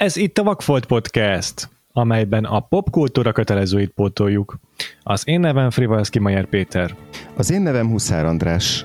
[0.00, 4.58] Ez itt a Vakfolt Podcast, amelyben a popkultúra kötelezőit pótoljuk.
[5.02, 6.96] Az én nevem Frivalszki Majer Péter.
[7.36, 8.84] Az én nevem Huszár András.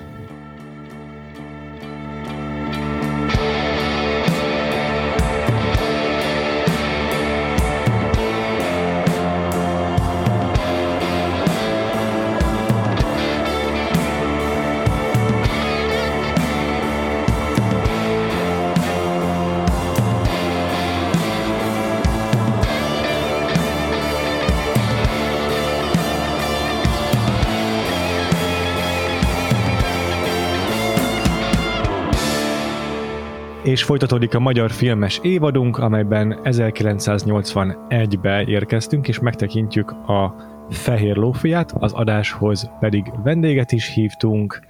[33.86, 40.36] Folytatódik a magyar filmes évadunk, amelyben 1981-be érkeztünk, és megtekintjük a
[40.70, 44.60] Fehér Lófiát, az adáshoz pedig vendéget is hívtunk.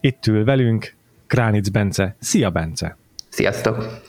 [0.00, 0.94] Itt ül velünk
[1.26, 2.16] Kránic Bence.
[2.18, 2.96] Szia, Bence!
[3.28, 4.00] Sziasztok!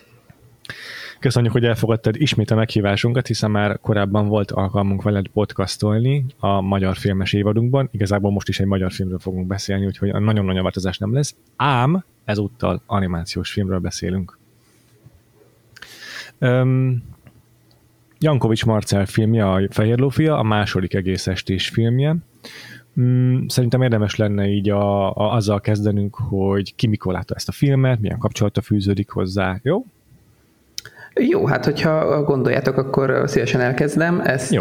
[1.19, 6.95] Köszönjük, hogy elfogadtad ismét a meghívásunkat, hiszen már korábban volt alkalmunk veled podcastolni a magyar
[6.95, 7.89] filmes évadunkban.
[7.91, 11.35] Igazából most is egy magyar filmről fogunk beszélni, úgyhogy nagyon nagy változás nem lesz.
[11.55, 14.37] Ám ezúttal animációs filmről beszélünk.
[16.39, 17.03] Um,
[18.19, 22.15] Jankovics Marcel filmje, a Fehér Lófia, a második egész estés filmje.
[22.95, 27.51] Um, szerintem érdemes lenne így a, a, azzal kezdenünk, hogy ki mikor látta ezt a
[27.51, 29.85] filmet, milyen kapcsolata fűződik hozzá, jó?
[31.19, 34.19] Jó, hát hogyha gondoljátok, akkor szívesen elkezdem.
[34.19, 34.59] Ezt Jó.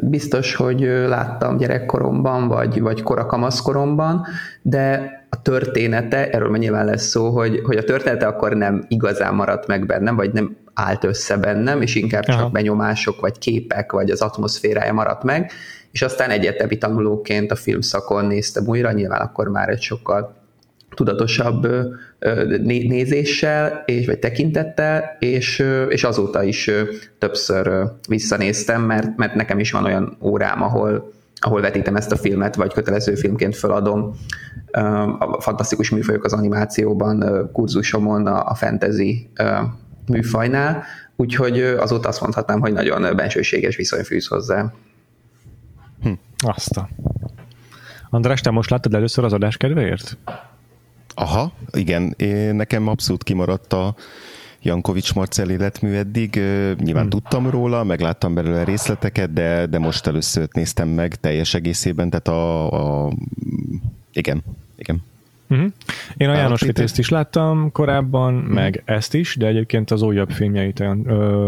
[0.00, 4.26] biztos, hogy láttam gyerekkoromban, vagy, vagy korakamaszkoromban,
[4.62, 5.12] de
[5.44, 10.16] története, erről nyilván lesz szó, hogy, hogy a története akkor nem igazán maradt meg bennem,
[10.16, 12.48] vagy nem állt össze bennem, és inkább csak Aha.
[12.48, 15.50] benyomások, vagy képek, vagy az atmoszférája maradt meg,
[15.92, 20.34] és aztán egyetemi tanulóként a filmszakon néztem újra, nyilván akkor már egy sokkal
[20.94, 21.66] tudatosabb
[22.62, 26.70] nézéssel, és, vagy tekintettel, és, és azóta is
[27.18, 32.54] többször visszanéztem, mert, mert nekem is van olyan órám, ahol, ahol vetítem ezt a filmet,
[32.54, 34.16] vagy kötelező filmként feladom.
[35.18, 39.30] A fantasztikus műfajok az animációban, kurzusomon, a fantasy
[40.06, 40.82] műfajnál,
[41.16, 44.72] úgyhogy azóta azt mondhatnám, hogy nagyon bensőséges viszony fűz hozzá.
[46.02, 46.88] Hm, azt a...
[48.10, 50.16] András, te most láttad először az adás kedvéért?
[51.14, 52.14] Aha, igen.
[52.16, 53.94] Én, nekem abszolút kimaradt a
[54.64, 56.34] Jankovics Marcel életmű eddig.
[56.78, 57.10] Nyilván hmm.
[57.10, 63.06] tudtam róla, megláttam belőle részleteket, de, de most először néztem meg teljes egészében, tehát a,
[63.06, 63.12] a
[64.12, 64.42] igen,
[64.76, 65.02] igen.
[65.48, 65.72] Uh-huh.
[66.16, 68.52] Én a János Vitézt is láttam korábban, uh-huh.
[68.52, 71.04] meg ezt is, de egyébként az újabb filmjeit Jan,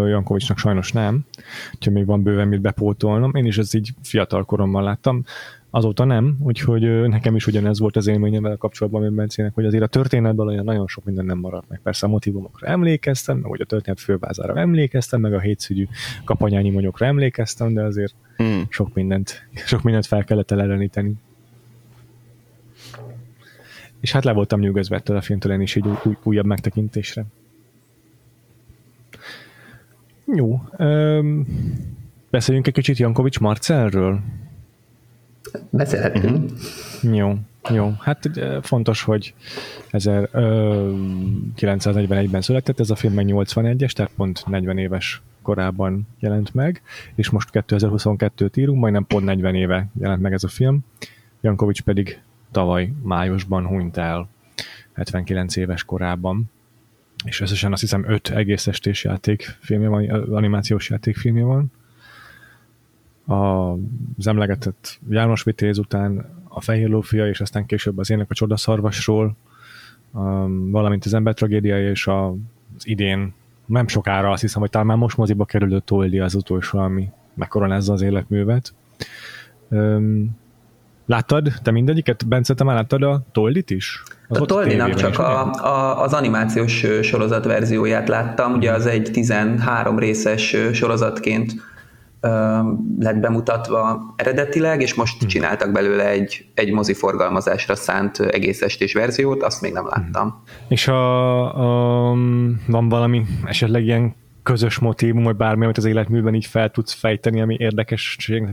[0.09, 1.25] Jankovicsnak sajnos nem,
[1.75, 3.35] úgyhogy még van bőven mit bepótolnom.
[3.35, 5.25] Én is ezt így fiatal koromban láttam,
[5.77, 9.83] azóta nem, úgyhogy nekem is ugyanez volt az élményem vele kapcsolatban, mint Bencének, hogy azért
[9.83, 11.81] a történetben olyan nagyon sok minden nem maradt meg.
[11.83, 15.87] Persze a motivumokra emlékeztem, meg hogy a történet fővázára emlékeztem, meg a hétszügyű
[16.25, 18.61] kapanyányi monyokra emlékeztem, de azért mm.
[18.69, 21.15] sok mindent, sok mindent fel kellett elereníteni
[24.01, 27.25] és hát le voltam nyugodva ettől a filmtől én is egy új, újabb megtekintésre.
[30.35, 30.61] Jó.
[30.77, 31.47] Öm,
[32.31, 34.21] beszéljünk egy kicsit Jankovics Marcelről?
[35.71, 36.25] Beszélhetünk.
[36.25, 36.51] Uh-huh.
[37.17, 37.35] Jó.
[37.75, 38.31] Jó, hát
[38.63, 39.35] fontos, hogy
[39.93, 46.83] 1941-ben született, ez a film meg 81-es, tehát pont 40 éves korában jelent meg,
[47.15, 50.85] és most 2022-t írunk, majdnem pont 40 éve jelent meg ez a film.
[51.41, 54.29] Jankovics pedig tavaly májusban hunyt el
[54.95, 56.51] 79 éves korában,
[57.25, 61.73] és összesen azt hiszem 5 egész estés játékfilmje van, animációs játékfilmje van.
[63.27, 63.73] A,
[64.19, 69.37] az emlegetett János Vitéz után a Fehér Lófia, és aztán később az Ének a Csodaszarvasról,
[70.13, 72.33] um, valamint az ember tragédiája, és az
[72.83, 73.35] idén
[73.67, 77.93] nem sokára azt hiszem, hogy talán már most moziba kerülő Toldi az utolsó, ami megkoronázza
[77.93, 78.75] az életművet.
[79.69, 80.37] Um,
[81.07, 82.29] Láttad te mindegyiket?
[82.29, 84.03] Bence, te már láttad a Toldit is?
[84.29, 89.99] Az a Toldinak csak a, a, az animációs sorozat verzióját láttam, ugye az egy 13
[89.99, 91.55] részes sorozatként
[92.99, 95.29] lett bemutatva eredetileg, és most hmm.
[95.29, 100.29] csináltak belőle egy, egy mozi forgalmazásra szánt egész estés verziót, azt még nem láttam.
[100.29, 100.43] Hmm.
[100.69, 102.17] És a, a,
[102.67, 104.15] van valami esetleg ilyen
[104.47, 108.45] közös motivum, vagy bármi, amit az életműben így fel tudsz fejteni, ami érdekesség,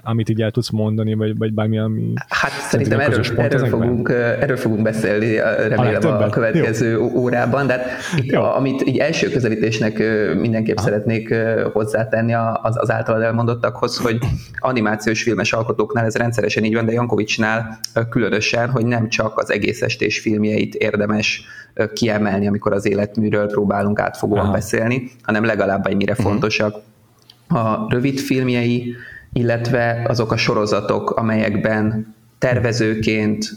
[0.00, 2.12] amit így el tudsz mondani, vagy, vagy bármi, ami...
[2.28, 4.08] Hát szerintem erről, erről, fogunk,
[4.40, 5.36] erről fogunk beszélni,
[5.68, 7.10] remélem a, a következő Jó.
[7.14, 7.86] órában, de hát
[8.16, 9.98] itt, a, amit így első közelítésnek
[10.34, 10.86] mindenképp Aha.
[10.86, 11.34] szeretnék
[11.72, 14.18] hozzátenni az, az általad elmondottakhoz, hogy
[14.58, 17.78] animációs filmes alkotóknál ez rendszeresen így van, de Jankovicsnál
[18.08, 21.44] különösen, hogy nem csak az egész estés filmjeit érdemes
[21.92, 24.52] kiemelni, amikor az életműről próbálunk átfogóan Aha.
[24.52, 26.26] beszélni, hanem legalább ennyire uh-huh.
[26.26, 26.74] fontosak.
[27.48, 28.94] A rövid filmjei,
[29.32, 33.50] illetve azok a sorozatok, amelyekben tervezőként,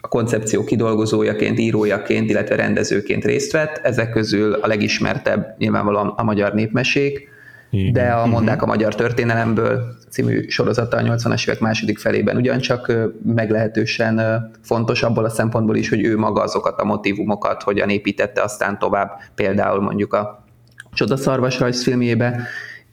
[0.00, 3.80] a koncepció kidolgozójaként, írójaként, illetve rendezőként részt vett.
[3.82, 7.28] Ezek közül a legismertebb nyilvánvalóan a magyar népmesék,
[7.70, 7.92] igen.
[7.92, 12.92] de a Mondák a magyar történelemből című sorozata a 80-as évek második felében ugyancsak
[13.34, 14.20] meglehetősen
[14.62, 19.10] fontos abból a szempontból is, hogy ő maga azokat a motivumokat hogyan építette aztán tovább,
[19.34, 20.44] például mondjuk a
[20.92, 22.48] Csodaszarvas rajzfilmjébe,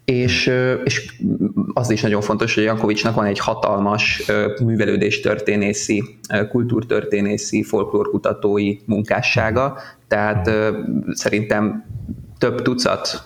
[0.06, 0.52] és,
[0.84, 1.14] és
[1.74, 4.32] az is nagyon fontos, hogy Jankovicsnak van egy hatalmas
[4.64, 6.18] művelődés történészi,
[6.50, 9.78] kultúrtörténészi, folklórkutatói munkássága,
[10.08, 10.52] tehát
[11.12, 11.86] szerintem
[12.38, 13.24] több tucat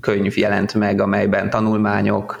[0.00, 2.38] könyv jelent meg, amelyben tanulmányok,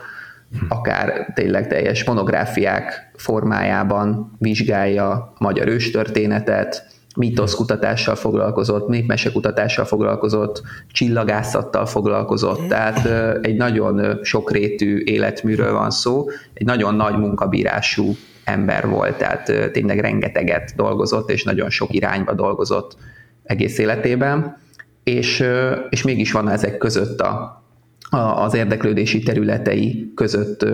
[0.68, 13.06] akár tényleg teljes monográfiák formájában vizsgálja magyar őstörténetet, mítoszkutatással foglalkozott, népmesekutatással foglalkozott, csillagászattal foglalkozott, tehát
[13.44, 20.72] egy nagyon sokrétű életműről van szó, egy nagyon nagy munkabírású ember volt, tehát tényleg rengeteget
[20.76, 22.96] dolgozott, és nagyon sok irányba dolgozott
[23.42, 24.56] egész életében,
[25.04, 25.44] és,
[25.90, 27.62] és mégis van ezek között a,
[28.10, 30.66] a, az érdeklődési területei között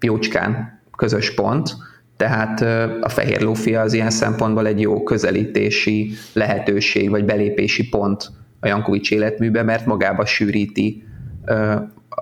[0.00, 1.76] jócskán közös pont,
[2.16, 2.60] tehát
[3.00, 8.30] a fehér lófia az ilyen szempontból egy jó közelítési lehetőség, vagy belépési pont
[8.60, 11.04] a Jankovics életműbe, mert magába sűríti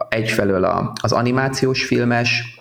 [0.09, 0.65] egyfelől
[1.03, 2.61] az animációs filmes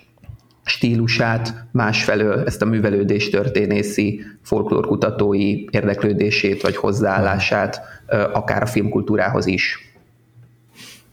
[0.64, 7.80] stílusát, másfelől ezt a művelődés történészi folklórkutatói érdeklődését vagy hozzáállását,
[8.32, 9.91] akár a filmkultúrához is.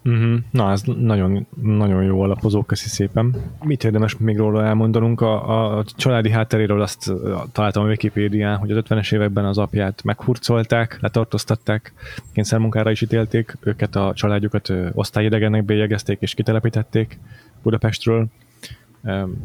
[0.04, 0.40] Uh-huh.
[0.51, 3.36] Na, ez nagyon, nagyon jó alapozó, köszi szépen.
[3.63, 5.22] Mit érdemes még róla elmondanunk?
[5.22, 7.12] A, a családi hátteréről azt
[7.51, 11.94] találtam a Wikipédián, hogy az 50-es években az apját meghurcolták, letartóztatták,
[12.34, 17.19] kényszermunkára is ítélték, őket a családjukat osztályidegennek bélyegezték és kitelepítették
[17.62, 18.28] Budapestről.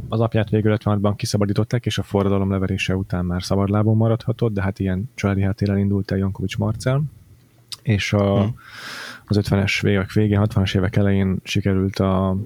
[0.08, 4.78] Az apját végül 56-ban kiszabadították, és a forradalom leverése után már szabadlábon maradhatott, de hát
[4.78, 7.02] ilyen családi háttérrel indult el Jankovics Marcel,
[7.82, 8.54] és a, hmm
[9.26, 12.36] az 50-es évek végén, 60-as évek elején sikerült a,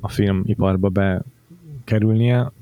[0.00, 2.52] a filmiparba bekerülnie,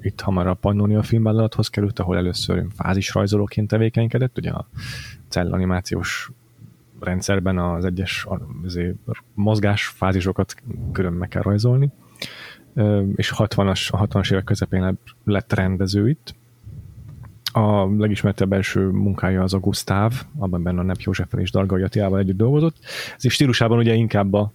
[0.00, 4.66] itt hamar a Pannonia filmvállalathoz került, ahol először fázisrajzolóként tevékenykedett, ugye a
[5.30, 6.30] animációs
[7.00, 8.26] rendszerben az egyes
[9.34, 10.54] mozgás fázisokat
[10.92, 11.90] külön meg kell rajzolni,
[13.14, 16.34] és 60-as, a 60-as évek közepén lett rendező itt,
[17.58, 22.36] a legismertebb első munkája az a Gustav, abban a Nep Józseffel és Dargai Attilával együtt
[22.36, 22.76] dolgozott.
[23.16, 24.52] Ez is stílusában ugye inkább a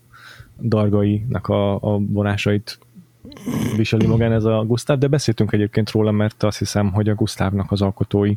[0.62, 2.80] Dargainak a, a vonásait
[3.76, 7.72] viseli magán ez a Gustav, de beszéltünk egyébként róla, mert azt hiszem, hogy a Gustavnak
[7.72, 8.36] az alkotói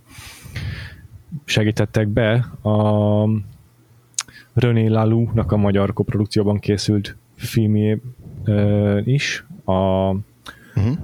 [1.45, 2.33] segítettek be.
[2.71, 3.29] A
[4.53, 8.01] René Lalou-nak a magyar koprodukcióban készült filmjé
[9.05, 10.97] is, a uh-huh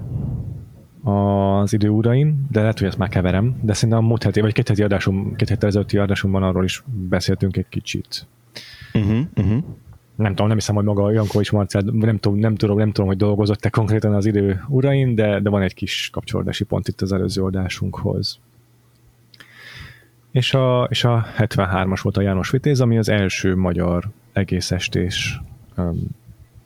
[1.03, 4.53] az idő urain, de lehet, hogy ezt már keverem, de szerintem a múlt heti, vagy
[4.53, 8.27] két heti adásom, két heti ezelőtti adásunkban arról is beszéltünk egy kicsit.
[8.95, 9.65] Uh-huh, uh-huh.
[10.15, 13.17] Nem tudom, nem hiszem, hogy maga is Marcel, nem tudom, nem tudom, nem tudom, hogy
[13.17, 17.43] dolgozott-e konkrétan az idő urain, de, de van egy kis kapcsolódási pont itt az előző
[17.43, 18.39] adásunkhoz.
[20.31, 25.41] És a, és a 73-as volt a János Vitéz, ami az első magyar egész estés
[25.77, 26.01] um,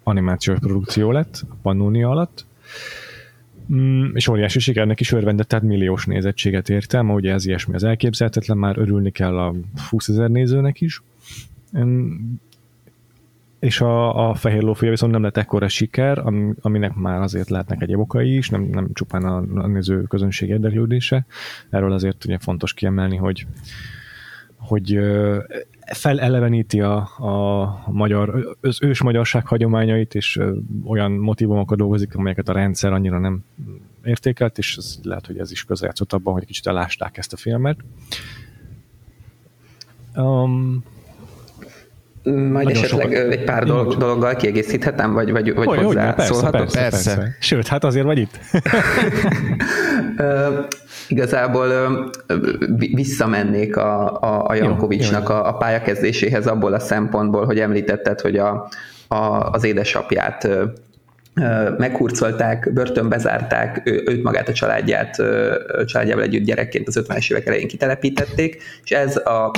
[0.03, 2.46] animációs produkció lett a Pannonia alatt
[3.73, 8.59] Mm, és óriási sikernek is örvendett, tehát milliós nézettséget értem, ugye ez ilyesmi az elképzelhetetlen,
[8.59, 9.55] már örülni kell a
[9.91, 11.03] 20 ezer nézőnek is.
[13.59, 16.23] És a, a Fehér Lófia viszont nem lett ekkora siker,
[16.61, 21.27] aminek már azért lehetnek egyéb okai is, nem, nem csupán a, a néző közönség érdeklődése.
[21.71, 23.47] Erről azért ugye fontos kiemelni, hogy
[24.57, 24.99] hogy
[25.93, 30.41] feleleveníti a, a magyar, az ős magyarság hagyományait, és
[30.87, 33.45] olyan motivumokat dolgozik, amelyeket a rendszer annyira nem
[34.05, 37.77] értékelt, és ez, lehet, hogy ez is közrejátszott abban, hogy kicsit elásták ezt a filmet.
[40.17, 40.85] Um,
[42.23, 43.33] majd esetleg sokat...
[43.33, 46.61] egy pár dolog, dologgal kiegészíthetem, vagy, vagy, vagy hogy, hozzá persze, szólhatok?
[46.61, 47.37] Persze, persze, persze.
[47.41, 48.39] Sőt, hát azért vagy itt.
[51.09, 51.69] igazából
[52.95, 58.69] visszamennék a, a, a Jankovicsnak a, a pályakezdéséhez abból a szempontból, hogy említetted, hogy a,
[59.09, 60.49] a, az édesapját
[61.79, 65.23] meghurcolták, börtönbe zárták, őt magát a családját,
[65.85, 69.51] családjával együtt gyerekként az 50-es évek elején kitelepítették, és ez a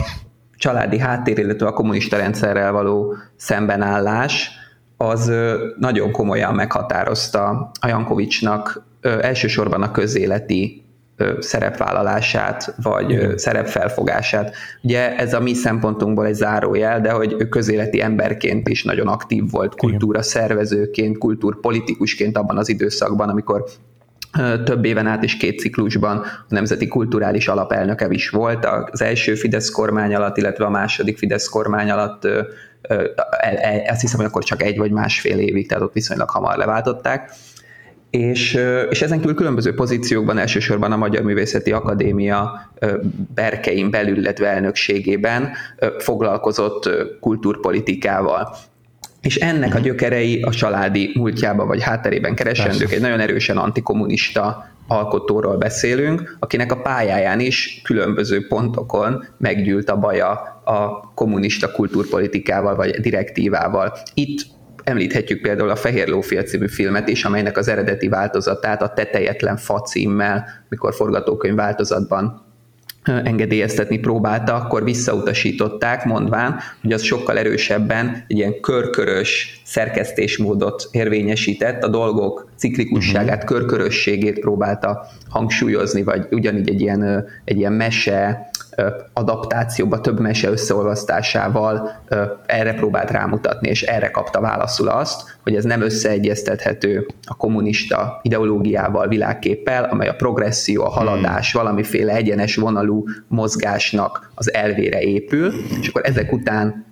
[0.57, 4.51] családi háttér, illetve a kommunista rendszerrel való szembenállás,
[4.97, 5.33] az
[5.79, 10.88] nagyon komolyan meghatározta a Jankovicsnak elsősorban a közéleti
[11.39, 13.39] szerepvállalását, vagy Igen.
[13.39, 14.55] szerepfelfogását.
[14.83, 19.51] Ugye ez a mi szempontunkból egy zárójel, de hogy ő közéleti emberként is nagyon aktív
[19.51, 23.65] volt, kultúra szervezőként, kultúrpolitikusként abban az időszakban, amikor
[24.65, 29.71] több éven át is két ciklusban a Nemzeti Kulturális Alapelnöke is volt, az első Fidesz
[29.71, 32.25] kormány alatt, illetve a második Fidesz kormány alatt
[33.89, 37.31] azt hiszem, hogy akkor csak egy vagy másfél évig, tehát ott viszonylag hamar leváltották.
[38.11, 38.59] És,
[38.91, 42.71] és ezen kívül különböző pozíciókban, elsősorban a Magyar Művészeti Akadémia
[43.35, 45.51] berkein belül, illetve elnökségében
[45.99, 48.57] foglalkozott kultúrpolitikával.
[49.21, 55.57] És ennek a gyökerei a családi múltjában vagy hátterében keresendők, egy nagyon erősen antikommunista alkotóról
[55.57, 60.31] beszélünk, akinek a pályáján is különböző pontokon meggyűlt a baja
[60.65, 63.93] a kommunista kultúrpolitikával vagy direktívával.
[64.15, 64.47] Itt
[64.89, 69.81] említhetjük például a Fehér Lófia című filmet is, amelynek az eredeti változatát a Tetejetlen fa
[69.81, 72.47] címmel, mikor forgatókönyv változatban
[73.05, 81.89] engedélyeztetni próbálta, akkor visszautasították, mondván, hogy az sokkal erősebben egy ilyen körkörös szerkesztésmódot érvényesített, a
[81.89, 83.59] dolgok ciklikusságát, uh-huh.
[83.59, 88.51] körkörösségét próbálta hangsúlyozni, vagy ugyanígy egy ilyen, egy ilyen mese
[89.13, 91.91] adaptációba, több mese összeolvasztásával
[92.47, 99.09] erre próbált rámutatni, és erre kapta válaszul azt, hogy ez nem összeegyeztethető a kommunista ideológiával,
[99.09, 101.63] világképpel, amely a progresszió, a haladás, hmm.
[101.63, 106.87] valamiféle egyenes vonalú mozgásnak az elvére épül, és akkor ezek után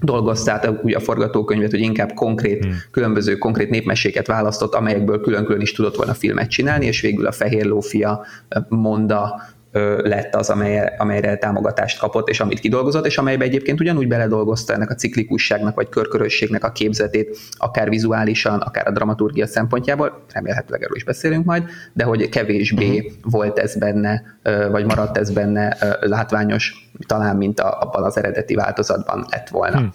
[0.00, 2.72] dolgozták úgy a forgatókönyvet, hogy inkább konkrét, hmm.
[2.90, 7.64] különböző konkrét népmeséket választott, amelyekből külön-külön is tudott volna filmet csinálni, és végül a Fehér
[7.64, 8.24] Lófia
[8.68, 9.42] Monda
[10.02, 14.90] lett az, amelyre, amelyre támogatást kapott, és amit kidolgozott, és amelybe egyébként ugyanúgy beledolgozta ennek
[14.90, 21.04] a ciklikusságnak, vagy körkörösségnek a képzetét, akár vizuálisan, akár a dramaturgia szempontjából, remélhetőleg erről is
[21.04, 23.12] beszélünk majd, de hogy kevésbé uh-huh.
[23.22, 24.22] volt ez benne,
[24.70, 29.78] vagy maradt ez benne látványos, talán, mint a, abban az eredeti változatban lett volna.
[29.78, 29.92] Hmm.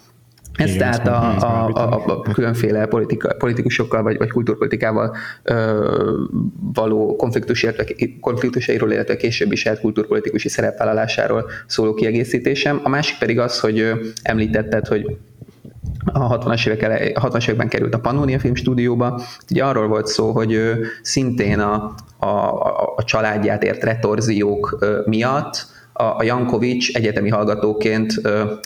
[0.56, 6.22] Ez Igen, tehát a, a, a, a különféle politika, politikusokkal vagy, vagy kultúrpolitikával ö,
[6.74, 7.84] való konfliktus, illetve,
[8.20, 12.80] konfliktusairól, illetve később is saját kultúrpolitikusi szerepvállalásáról szóló kiegészítésem.
[12.82, 13.92] A másik pedig az, hogy
[14.22, 15.16] említetted, hogy
[16.04, 19.20] a 60-as, évek ele, a 60 években került a Pannonia Filmstúdióba.
[19.50, 20.60] Ugye arról volt szó, hogy
[21.02, 22.26] szintén a, a,
[22.96, 28.20] a családját ért retorziók miatt a Jankovics egyetemi hallgatóként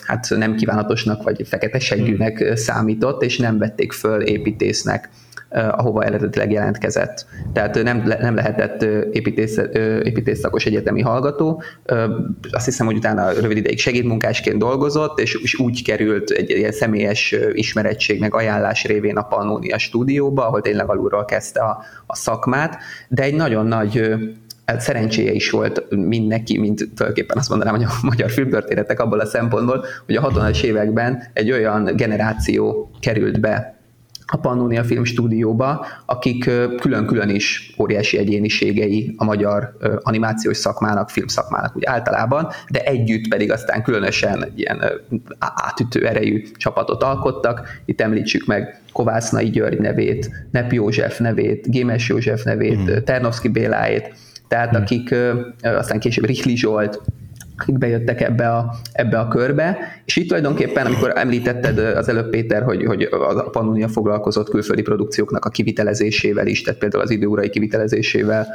[0.05, 5.09] hát nem kívánatosnak vagy fekete seggűnek számított, és nem vették föl építésznek
[5.51, 7.25] ahova eredetileg jelentkezett.
[7.53, 9.57] Tehát nem, nem lehetett építész,
[10.03, 11.61] építészszakos egyetemi hallgató.
[12.51, 17.35] Azt hiszem, hogy utána rövid ideig segédmunkásként dolgozott, és, és úgy került egy ilyen személyes
[17.53, 23.23] ismerettség meg ajánlás révén a Pannonia stúdióba, ahol tényleg alulról kezdte a, a szakmát, de
[23.23, 24.13] egy nagyon nagy
[24.69, 29.25] Hát szerencséje is volt mindenki, mint tulajdonképpen azt mondanám, hogy a magyar filmtörténetek abból a
[29.25, 33.77] szempontból, hogy a 60-as években egy olyan generáció került be
[34.31, 36.49] a Pannonia Film Stúdióba, akik
[36.79, 43.83] külön-külön is óriási egyéniségei a magyar animációs szakmának, filmszakmának úgy általában, de együtt pedig aztán
[43.83, 44.83] különösen egy ilyen
[45.39, 47.81] átütő erejű csapatot alkottak.
[47.85, 53.03] Itt említsük meg Kovásznai György nevét, Nepi József nevét, Gémes József nevét, mm.
[53.03, 54.13] Ternovszki Béláét,
[54.49, 54.81] tehát hmm.
[54.81, 55.15] akik
[55.61, 57.01] aztán később Rihli Zsolt,
[57.61, 62.63] akik bejöttek ebbe a, ebbe a körbe, és itt tulajdonképpen, amikor említetted az előbb Péter,
[62.63, 68.47] hogy, hogy a Pannonia foglalkozott külföldi produkcióknak a kivitelezésével is, tehát például az időurai kivitelezésével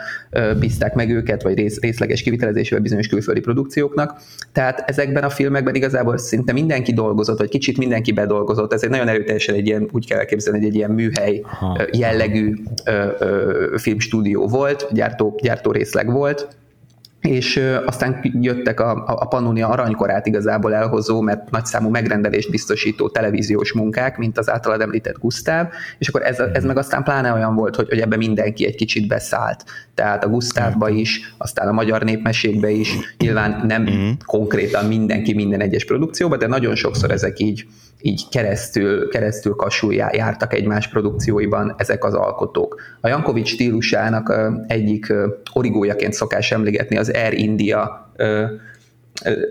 [0.58, 4.20] bízták meg őket, vagy rész, részleges kivitelezésével bizonyos külföldi produkcióknak.
[4.52, 8.72] Tehát ezekben a filmekben igazából szinte mindenki dolgozott, vagy kicsit mindenki bedolgozott.
[8.72, 11.42] Ez egy nagyon erőteljesen egy ilyen, úgy kell elképzelni, hogy egy ilyen műhely
[11.92, 12.54] jellegű
[13.76, 16.48] filmstúdió volt, gyártó, gyártó részleg volt,
[17.28, 24.18] és aztán jöttek a, a Pannonia aranykorát igazából elhozó, mert nagyszámú megrendelést biztosító televíziós munkák,
[24.18, 27.88] mint az általad említett Gusztáv, és akkor ez, ez meg aztán pláne olyan volt, hogy,
[27.88, 29.64] hogy ebbe mindenki egy kicsit beszállt.
[29.94, 34.10] Tehát a Gusztávba is, aztán a magyar népmesékbe is, nyilván nem mm-hmm.
[34.26, 37.66] konkrétan mindenki minden egyes produkcióba, de nagyon sokszor ezek így,
[38.06, 42.80] így keresztül, keresztül kasul jártak egymás produkcióiban ezek az alkotók.
[43.00, 44.34] A Jankovics stílusának
[44.66, 45.12] egyik
[45.52, 48.12] origójaként szokás emlegetni az Air India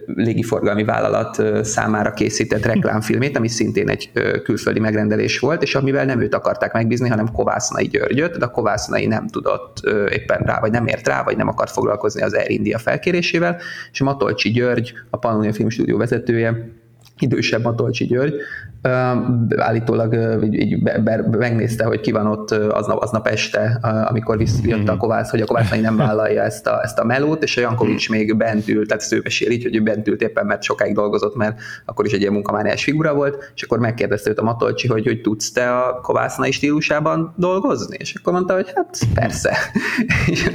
[0.05, 4.11] légiforgalmi vállalat számára készített reklámfilmét, ami szintén egy
[4.43, 9.05] külföldi megrendelés volt, és amivel nem őt akarták megbízni, hanem Kovásznai Györgyöt, de a Kovásznai
[9.05, 9.77] nem tudott
[10.09, 13.57] éppen rá, vagy nem ért rá, vagy nem akart foglalkozni az Air India felkérésével,
[13.91, 16.81] és Matolcsi György, a Pannonia Filmstúdió vezetője,
[17.19, 18.33] idősebb Matolcsi György,
[19.55, 20.81] állítólag így,
[21.31, 23.79] megnézte, hogy ki van ott aznap, aznap este,
[24.09, 27.57] amikor visszajött a Kovács, hogy a Kovács nem vállalja ezt a, ezt a melót, és
[27.57, 30.93] a Jankovics még bent ült, tehát szővesél így, hogy ő bent ült éppen, mert sokáig
[30.93, 34.87] dolgozott, mert akkor is egy ilyen munkamániás figura volt, és akkor megkérdezte őt a Matolcsi,
[34.87, 37.97] hogy, hogy tudsz te a Kovásznai stílusában dolgozni?
[37.99, 39.57] És akkor mondta, hogy hát persze.
[40.33, 40.49] és,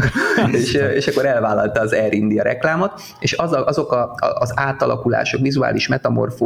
[0.53, 5.41] és, és, akkor elvállalta az Air India reklámot, és az a, azok a, az átalakulások,
[5.41, 5.89] vizuális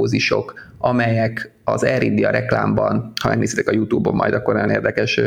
[0.02, 5.20] metamorfózisok, amelyek az Air India reklámban, ha megnézitek a Youtube-on majd, akkor nagyon érdekes,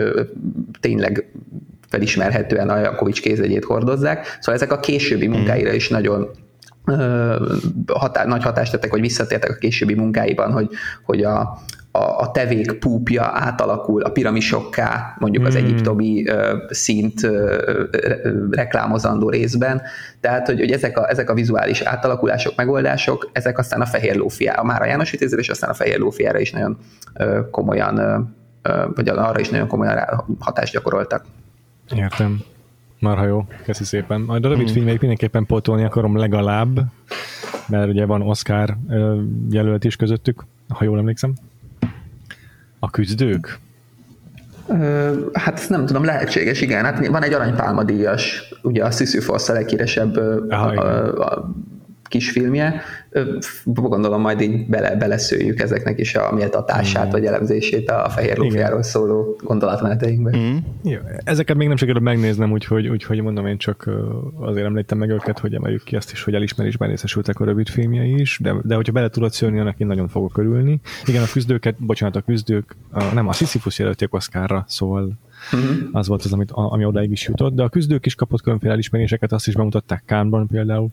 [0.79, 1.31] tényleg
[1.89, 4.25] felismerhetően a Jakovics kézegyét hordozzák.
[4.25, 6.29] Szóval ezek a későbbi munkáira is nagyon
[7.93, 10.69] hatá, nagy hatást tettek, vagy visszatértek a későbbi munkáiban, hogy,
[11.03, 11.59] hogy a,
[11.95, 15.65] a, a tevék púpja átalakul a piramisokká, mondjuk az hmm.
[15.65, 16.35] egyiptomi uh,
[16.69, 17.59] szint uh,
[18.51, 19.81] reklámozandó részben.
[20.19, 24.63] Tehát, hogy, hogy ezek, a, ezek a vizuális átalakulások, megoldások, ezek aztán a fehér lófiára,
[24.63, 26.77] már a János Vitézre, és aztán a fehér lófiára is nagyon
[27.19, 27.99] uh, komolyan,
[28.63, 31.25] uh, vagy arra is nagyon komolyan hatást gyakoroltak.
[31.95, 32.39] Értem.
[32.99, 34.21] Marha jó, köszi szépen.
[34.21, 34.73] Majd a rövid hmm.
[34.73, 36.79] filmjeit mindenképpen pótolni akarom legalább,
[37.67, 38.77] mert ugye van Oscar
[39.49, 41.33] jelölt is közöttük, ha jól emlékszem.
[42.85, 43.59] A küzdők?
[45.33, 46.83] Hát nem tudom, lehetséges, igen.
[46.83, 50.17] Hát van egy aranypálma díjas, ugye a Sisyphos a leghíresebb
[50.49, 51.49] Aha, a, a,
[52.07, 52.81] kisfilmje,
[53.63, 57.09] gondolom majd így bele, beleszőjük ezeknek is a méltatását, mm.
[57.09, 60.37] vagy elemzését a fehér lófiáról szóló gondolatmeneteinkbe.
[60.37, 60.57] Mm.
[60.83, 63.89] Jó, ezeket még nem sikerült megnéznem, úgyhogy, úgyhogy mondom, én csak
[64.39, 68.19] azért említem meg őket, hogy emeljük ki azt is, hogy elismerésben részesültek a rövid filmjei
[68.19, 70.79] is, de, de hogyha bele tudod szólni, annak én nagyon fogok örülni.
[71.05, 75.89] Igen, a küzdőket, bocsánat, a küzdők, a, nem, a Sisyphus jelölték Oscarra, szóval Uh-huh.
[75.91, 79.31] Az volt az, amit, ami odáig is jutott, de a küzdők is kapott különféle elismeréseket,
[79.31, 80.89] azt is bemutatták Kánban például.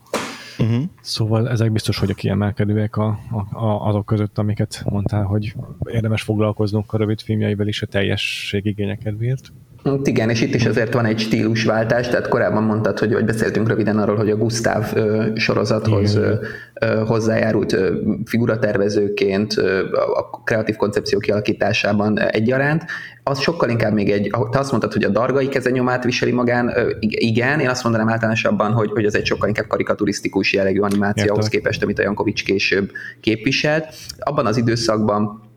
[0.58, 0.82] Uh-huh.
[1.00, 5.54] Szóval ezek biztos, hogy a kiemelkedőek a, a, a, azok között, amiket mondtál, hogy
[5.84, 9.52] érdemes foglalkoznunk a rövid filmjeivel is a teljesség igénye kedvéért.
[9.84, 13.68] Hát igen, és itt is azért van egy stílusváltás, tehát korábban mondtad, hogy vagy beszéltünk
[13.68, 16.34] röviden arról, hogy a Gustav ö, sorozathoz ö,
[16.80, 17.94] ö, hozzájárult ö,
[18.24, 22.84] figuratervezőként ö, a kreatív koncepció kialakításában egyaránt.
[23.24, 27.60] Az sokkal inkább még egy, te azt mondtad, hogy a dargai kezenyomát viseli magán, igen,
[27.60, 31.82] én azt mondanám általánosabban, hogy, hogy az egy sokkal inkább karikaturisztikus jellegű animáció ahhoz képest,
[31.82, 33.94] amit a Jankovics később képviselt.
[34.18, 35.50] Abban az időszakban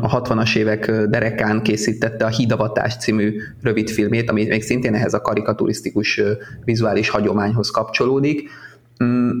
[0.00, 6.20] a 60-as évek derekán készítette a Hídavatás című rövidfilmét, ami még szintén ehhez a karikaturisztikus
[6.64, 8.48] vizuális hagyományhoz kapcsolódik,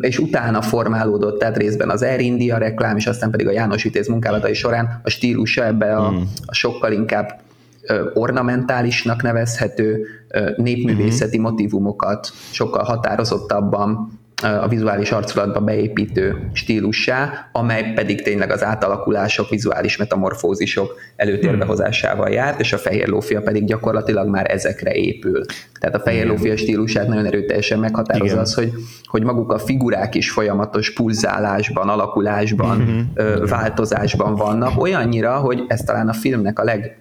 [0.00, 4.08] és utána formálódott, tehát részben az Air India reklám, és aztán pedig a János Vitéz
[4.08, 6.28] munkálatai során a stílusa ebbe a, hmm.
[6.46, 7.40] a sokkal inkább
[8.14, 10.06] ornamentálisnak nevezhető
[10.56, 11.50] népművészeti mm-hmm.
[11.50, 20.94] motivumokat sokkal határozottabban a vizuális arculatba beépítő stílussá, amely pedig tényleg az átalakulások, vizuális metamorfózisok
[21.16, 21.66] előtérbe hmm.
[21.66, 25.44] hozásával járt, és a fehér lófia pedig gyakorlatilag már ezekre épül.
[25.80, 28.72] Tehát a fehér lófia stílusát nagyon erőteljesen meghatározza az, hogy,
[29.04, 36.08] hogy maguk a figurák is folyamatos pulzálásban, alakulásban, ö, változásban vannak, olyannyira, hogy ez talán
[36.08, 36.98] a filmnek a leg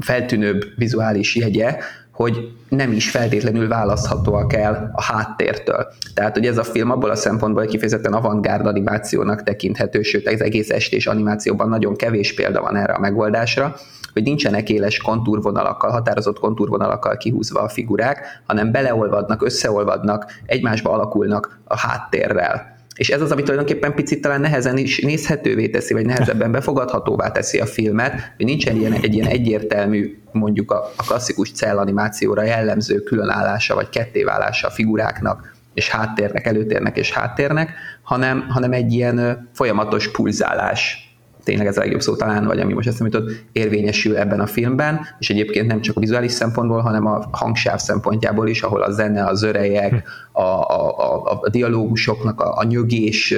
[0.00, 1.76] feltűnőbb vizuális jegye,
[2.12, 5.86] hogy nem is feltétlenül választhatóak el a háttértől.
[6.14, 10.70] Tehát, hogy ez a film abból a szempontból kifejezetten avantgárd animációnak tekinthető, sőt, az egész
[10.70, 13.74] estés animációban nagyon kevés példa van erre a megoldásra,
[14.12, 21.78] hogy nincsenek éles kontúrvonalakkal, határozott kontúrvonalakkal kihúzva a figurák, hanem beleolvadnak, összeolvadnak, egymásba alakulnak a
[21.78, 22.71] háttérrel.
[22.94, 27.58] És ez az, ami tulajdonképpen picit talán nehezen is nézhetővé teszi, vagy nehezebben befogadhatóvá teszi
[27.58, 33.74] a filmet, hogy nincsen ilyen, egy ilyen egyértelmű, mondjuk a, a klasszikus cellanimációra jellemző különállása,
[33.74, 41.11] vagy kettéválása a figuráknak, és háttérnek, előtérnek és háttérnek, hanem, hanem egy ilyen folyamatos pulzálás
[41.44, 45.00] tényleg ez a legjobb szó talán, vagy ami most eszembe jutott, érvényesül ebben a filmben,
[45.18, 49.24] és egyébként nem csak a vizuális szempontból, hanem a hangsáv szempontjából is, ahol a zene,
[49.24, 53.34] az örejek, a, a, a, a dialógusoknak a, a nyögés,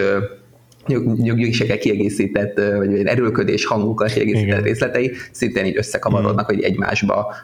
[1.16, 4.62] nyögésekkel kiegészített, vagy erőlködés hangukkal kiegészített Igen.
[4.62, 7.34] részletei szintén így összekavarodnak, hogy egymásba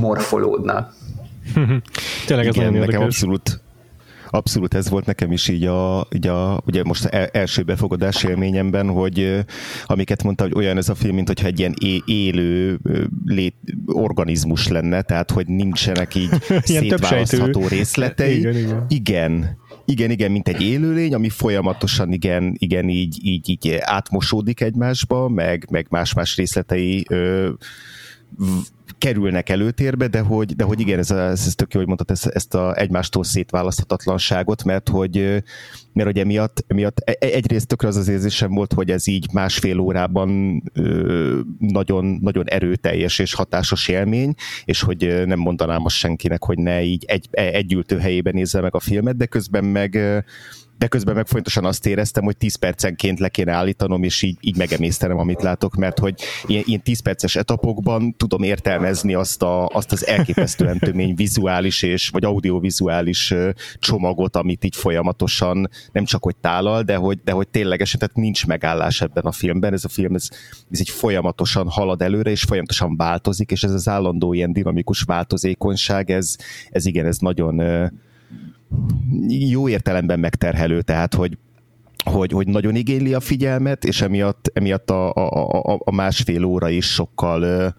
[0.00, 0.92] morfolódnak.
[2.26, 3.60] Tényleg ez Igen, nekem abszolút
[4.30, 9.44] Abszolút ez volt nekem is így a, így a ugye most első befogadás élményemben, hogy
[9.84, 12.80] amiket mondta, hogy olyan ez a film, mint hogyha egy ilyen élő
[13.24, 13.54] lét,
[13.86, 16.30] organizmus lenne, tehát hogy nincsenek így
[16.62, 18.38] szétválasztható részletei.
[18.38, 18.86] igen, igen.
[18.88, 25.28] igen, igen, igen, mint egy élőlény, ami folyamatosan igen, igen így, így, így átmosódik egymásba,
[25.28, 27.50] meg, meg más-más részletei ö,
[28.98, 32.26] kerülnek előtérbe, de hogy, de hogy igen, ez, a, ez tök jó, hogy mondtad ezt,
[32.26, 35.42] ezt a egymástól szétválaszthatatlanságot, mert hogy,
[35.92, 39.26] mert hogy emiatt, emiatt e, e, egyrészt tökre az az érzésem volt, hogy ez így
[39.32, 40.62] másfél órában
[41.58, 47.04] nagyon, nagyon erőteljes és hatásos élmény, és hogy nem mondanám azt senkinek, hogy ne így
[47.06, 49.98] egy, egy ültőhelyében nézze meg a filmet, de közben meg
[50.80, 54.56] de közben meg fontosan azt éreztem, hogy 10 percenként le kéne állítanom, és így, így
[54.56, 56.14] megemésztenem, amit látok, mert hogy
[56.46, 62.08] ilyen, ilyen 10 perces etapokban tudom értelmezni azt, a, azt az elképesztően tömény vizuális és
[62.08, 63.34] vagy audiovizuális
[63.78, 68.46] csomagot, amit így folyamatosan nem csak hogy tálal, de hogy, de hogy ténylegesen, tehát nincs
[68.46, 69.72] megállás ebben a filmben.
[69.72, 70.28] Ez a film, ez,
[70.70, 76.10] ez így folyamatosan halad előre, és folyamatosan változik, és ez az állandó ilyen dinamikus változékonyság,
[76.10, 76.36] ez,
[76.70, 77.60] ez igen, ez nagyon
[79.28, 81.38] jó értelemben megterhelő, tehát hogy
[82.04, 86.68] hogy, hogy nagyon igényli a figyelmet, és emiatt, emiatt a, a, a, a másfél óra
[86.68, 87.74] is sokkal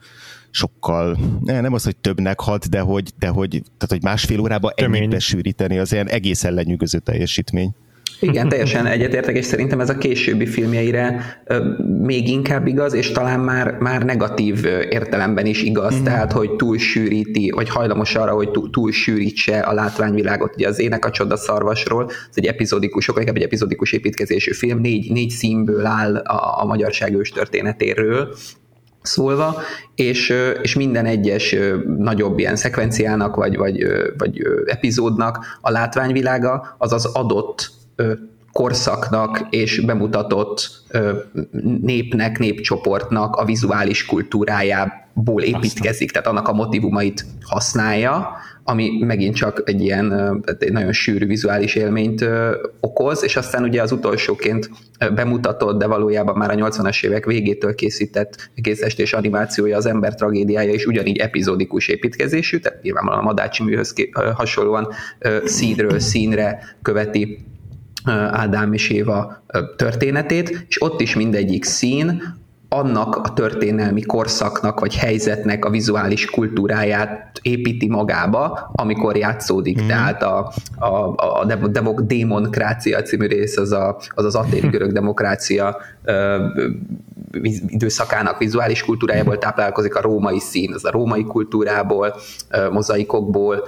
[0.52, 5.10] sokkal, nem az, hogy többnek hat, de hogy, de hogy, tehát, hogy másfél órába ennyit
[5.10, 7.76] besűríteni, az ilyen egészen lenyűgöző teljesítmény.
[8.22, 11.38] Igen, teljesen egyetértek, és szerintem ez a későbbi filmjeire
[12.02, 16.04] még inkább igaz, és talán már, már negatív értelemben is igaz, mm.
[16.04, 20.56] tehát hogy túlsűríti, vagy hajlamos arra, hogy túlsűrítse a látványvilágot.
[20.56, 24.80] Ugye az Ének a csoda szarvasról, ez egy epizódikus, sokkal inkább egy epizódikus építkezésű film,
[24.80, 28.36] négy, négy színből áll a, a magyarság ős történetéről,
[29.02, 29.62] szólva,
[29.96, 31.56] és, és minden egyes
[31.98, 33.86] nagyobb ilyen szekvenciának, vagy, vagy,
[34.18, 37.80] vagy epizódnak a látványvilága az az adott
[38.52, 40.70] korszaknak és bemutatott
[41.82, 48.30] népnek, népcsoportnak a vizuális kultúrájából építkezik, tehát annak a motivumait használja,
[48.64, 52.26] ami megint csak egy ilyen egy nagyon sűrű vizuális élményt
[52.80, 54.70] okoz, és aztán ugye az utolsóként
[55.14, 60.86] bemutatott, de valójában már a 80-as évek végétől készített készestés animációja, az ember tragédiája is
[60.86, 63.94] ugyanígy epizódikus építkezésű, tehát nyilvánvalóan a Madácsi műhöz
[64.34, 64.88] hasonlóan
[65.46, 67.46] színről színre követi
[68.32, 69.44] Ádám és Éva
[69.76, 72.22] történetét, és ott is mindegyik szín
[72.74, 79.82] annak a történelmi korszaknak vagy helyzetnek a vizuális kultúráját építi magába, amikor játszódik.
[79.84, 79.88] Mm.
[79.88, 85.78] Tehát a, a, a demok, démonkrácia című rész az a, az, az aténi görög demokrácia
[86.04, 86.48] ö,
[87.68, 92.16] időszakának vizuális kultúrájából táplálkozik, a római szín, az a római kultúrából,
[92.72, 93.68] mozaikokból,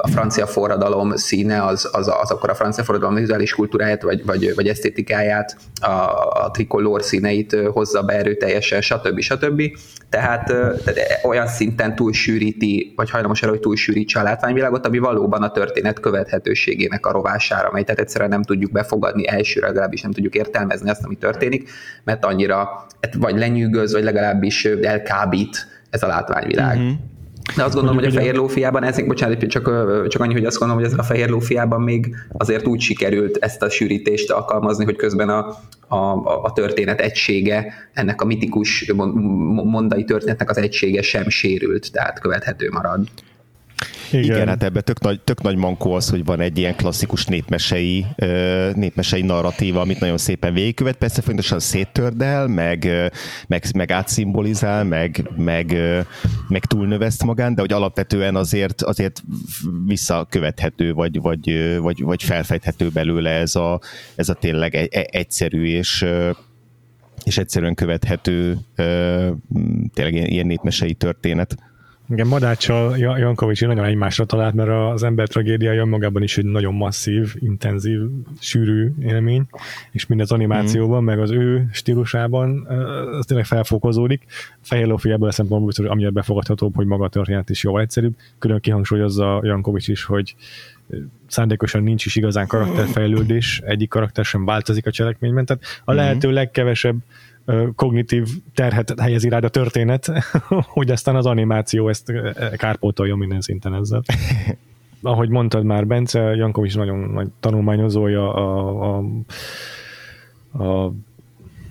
[0.00, 4.54] a francia forradalom színe az, az, az akkor a francia forradalom vizuális kultúráját vagy, vagy,
[4.54, 5.88] vagy esztétikáját, a,
[6.44, 9.20] a trikolór színeit hozza be erőteljesen, stb.
[9.20, 9.62] stb.
[10.08, 10.46] Tehát,
[10.84, 16.00] tehát olyan szinten túlsűríti, vagy hajlamos arra, hogy túlsűrítse a látványvilágot, ami valóban a történet
[16.00, 17.84] követhetőségének a rovására megy.
[17.84, 21.70] Tehát egyszerűen nem tudjuk befogadni elsőre, legalábbis nem tudjuk értelmezni azt, ami történik,
[22.04, 26.78] mert annyira vagy lenyűgöz, vagy legalábbis elkábít ez a látványvilág.
[26.78, 26.92] Mm-hmm.
[27.56, 29.70] De azt gondolom, hogy a fehér lófiában, ez, bocsánat, csak,
[30.08, 33.62] csak annyi, hogy azt gondolom, hogy ez a fehér lófiában még azért úgy sikerült ezt
[33.62, 35.96] a sűrítést alkalmazni, hogy közben a, a,
[36.42, 38.92] a történet egysége, ennek a mitikus
[39.64, 43.08] mondai történetnek az egysége sem sérült, tehát követhető marad.
[44.10, 44.24] Igen.
[44.24, 48.06] Igen, hát ebben tök nagy, tök nagy mankó az, hogy van egy ilyen klasszikus népmesei,
[48.74, 50.96] népmesei narratíva, amit nagyon szépen végigkövet.
[50.96, 52.88] Persze fontosan széttördel, meg,
[53.46, 55.76] meg, meg átszimbolizál, meg, meg,
[56.48, 59.22] meg túlnöveszt magán, de hogy alapvetően azért, azért
[59.86, 63.80] visszakövethető, vagy, vagy, vagy, vagy felfejthető belőle ez a,
[64.14, 64.74] ez a tényleg
[65.10, 66.06] egyszerű és
[67.24, 68.58] és egyszerűen követhető
[69.94, 71.56] tényleg ilyen népmesei történet.
[72.08, 77.34] Igen, Madáccsal Jankovics nagyon egymásra talált, mert az ember tragédiája önmagában is egy nagyon masszív,
[77.38, 78.00] intenzív,
[78.40, 79.46] sűrű élmény,
[79.90, 81.04] és mind az animációban, mm.
[81.04, 82.66] meg az ő stílusában
[83.18, 84.24] az tényleg felfokozódik.
[84.60, 88.14] Fehér Lófi ebből a szempontból biztos, amiért befogadhatóbb, hogy maga a történet is jóval egyszerűbb.
[88.38, 90.34] Külön kihangsúlyozza Jankovics is, hogy
[91.26, 96.00] szándékosan nincs is igazán karakterfejlődés, egyik karakter sem változik a cselekményben, tehát a mhm.
[96.00, 96.96] lehető legkevesebb
[97.74, 100.12] kognitív terhet helyezi rád a történet,
[100.76, 102.12] hogy aztán az animáció ezt
[102.56, 104.02] kárpótoljon minden szinten ezzel.
[105.02, 109.04] Ahogy mondtad már, Bence, Jankovics nagyon nagy tanulmányozója a, a,
[110.64, 110.92] a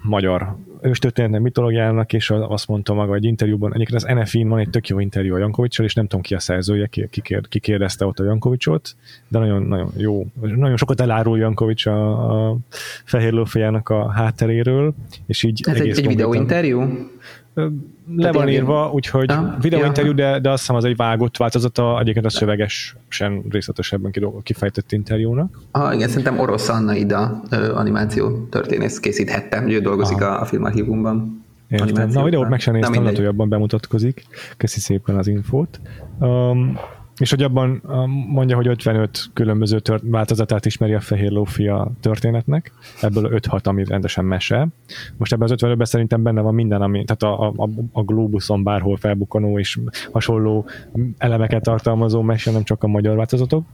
[0.02, 4.88] magyar őstörténetnek, mitológiának, és azt mondta maga egy interjúban, egyébként az NFI-n van egy tök
[4.88, 8.06] jó interjú a Jankovicsal, és nem tudom ki a szerzője, ki, ki, kér, ki kérdezte
[8.06, 8.96] ott a Jankovicsot,
[9.28, 12.58] de nagyon, nagyon jó, nagyon sokat elárul Jankovics a, a
[13.06, 14.94] Fehér Lófejának a hátteréről,
[15.26, 17.10] és így Ez egész egy, egy videóinterjú?
[18.16, 20.16] Le van írva, úgyhogy ah, videóinterjú, ja.
[20.16, 24.14] de, de azt hiszem az egy vágott változata, egyébként a szöveges sem részletesebben
[24.44, 25.60] kifejtett interjúnak.
[25.72, 27.42] Ah, igen, szerintem Orosz Anna Ida
[27.74, 30.32] animáció történész készíthette, hogy ő dolgozik ah.
[30.32, 31.44] a, a filmarchívumban.
[31.68, 32.10] Értem.
[32.10, 34.26] Na, videót meg sem néztem, lehet, hogy abban bemutatkozik.
[34.58, 35.80] Köszi szépen az infót.
[36.20, 36.78] Um,
[37.18, 37.82] és hogy abban
[38.28, 42.72] mondja, hogy 55 különböző tört, változatát ismeri a Fehér Lófia történetnek,
[43.02, 44.68] ebből 5-6, ami rendesen mese.
[45.18, 48.98] Most ebben az 55-ben szerintem benne van minden, ami, tehát a, a, a globuson bárhol
[48.98, 49.80] felbukkanó és
[50.12, 50.66] hasonló
[51.18, 53.66] elemeket tartalmazó mese, nem csak a magyar változatok.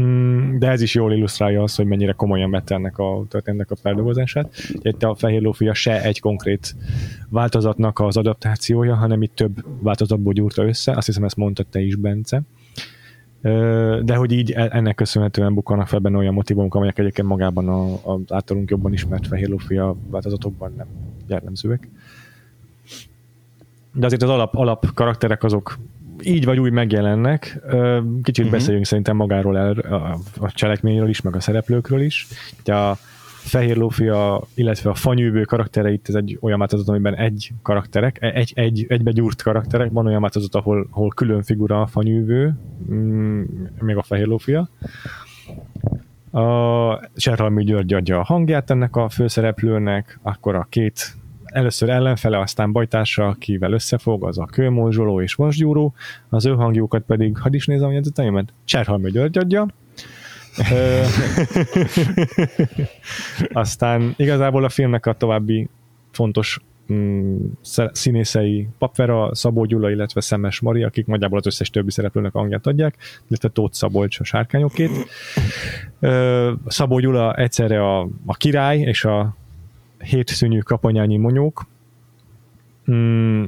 [0.00, 3.76] Mm, de ez is jól illusztrálja azt, hogy mennyire komolyan vette ennek a történetnek a
[3.76, 4.54] feldolgozását.
[4.72, 6.74] Itt a Fehér Lófia se egy konkrét
[7.28, 11.94] változatnak az adaptációja, hanem itt több változatból gyúrta össze, azt hiszem ezt mondta te is,
[11.96, 12.42] Bence.
[14.02, 17.68] De hogy így e- ennek köszönhetően bukkanak fel benne olyan motivumok, amelyek egyébként magában
[18.02, 20.86] az általunk jobban ismert Fehér Lófia változatokban nem
[21.26, 21.88] jellemzőek.
[23.94, 25.78] De azért az alap, alap karakterek azok
[26.26, 27.60] így vagy úgy megjelennek.
[28.22, 28.58] Kicsit uh-huh.
[28.58, 32.26] beszéljünk szerintem magáról el, a, a cselekményről is, meg a szereplőkről is.
[32.64, 32.96] a
[33.42, 38.86] Fehér Lófia, illetve a fanyűvő karaktereit, ez egy olyan változat, amiben egy karakterek, egy, egy,
[38.88, 42.58] egybe gyúrt karakterek, van olyan változat, ahol, ahol külön figura a fanyűvő,
[42.92, 43.42] mm,
[43.80, 44.68] még a Fehér Lófia.
[46.30, 51.16] A Cserhalmi György adja a hangját ennek a főszereplőnek, akkor a két
[51.52, 55.94] először ellenfele, aztán bajtársa, akivel összefog, az a kőmorzsoló és vasgyúró,
[56.28, 59.66] az ő hangjukat pedig, hadd is nézem a jegyzeteimet, Cserhalmi György adja,
[63.52, 65.68] aztán igazából a filmnek a további
[66.10, 66.60] fontos
[66.92, 67.36] mm,
[67.92, 72.96] színészei Papvera, Szabó Gyula, illetve Szemes Mari, akik nagyjából az összes többi szereplőnek hangját adják,
[73.28, 74.90] illetve Tóth Szabolcs a sárkányokét.
[76.66, 79.36] Szabó Gyula egyszerre a, a király és a
[80.02, 81.66] hétszűnyű kapanyányi monyók.
[82.90, 83.44] Mm,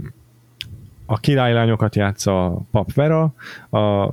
[1.07, 3.35] a királylányokat játsza Pap Vera,
[3.71, 4.11] a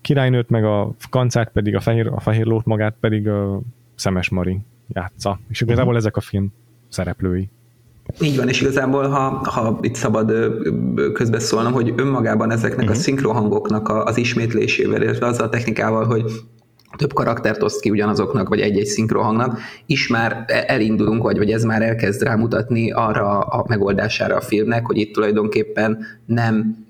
[0.00, 3.60] királynőt meg a kancát pedig, a fehér, a fehér lót magát pedig a
[3.94, 5.40] Szemes Mari játsza.
[5.48, 6.52] És igazából ezek a film
[6.88, 7.48] szereplői.
[8.20, 10.32] Így van, és igazából, ha, ha itt szabad
[11.12, 12.96] közbeszólnom, hogy önmagában ezeknek uh-huh.
[12.96, 16.32] a szinkrohangoknak az ismétlésével, illetve azzal a technikával, hogy
[16.96, 21.82] több karaktert oszt ki ugyanazoknak, vagy egy-egy szinkrohangnak, is már elindulunk, vagy, vagy ez már
[21.82, 26.86] elkezd rámutatni arra a megoldására a filmnek, hogy itt tulajdonképpen nem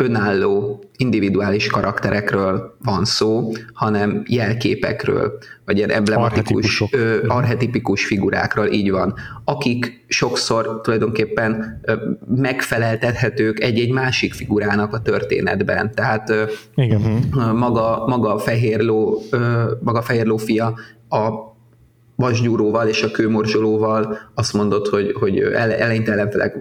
[0.00, 9.14] önálló, individuális karakterekről van szó, hanem jelképekről, vagy ilyen emblematikus, ö, arhetipikus figurákról, így van,
[9.44, 11.94] akik sokszor tulajdonképpen ö,
[12.36, 15.94] megfeleltethetők egy-egy másik figurának a történetben.
[15.94, 17.00] Tehát ö, Igen.
[17.54, 20.74] maga, maga a fehér ló, ö, maga a fehér ló fia
[21.08, 21.49] a
[22.20, 26.56] vasgyúróval és a kőmorzsolóval azt mondod, hogy, hogy eleinte ellenfelek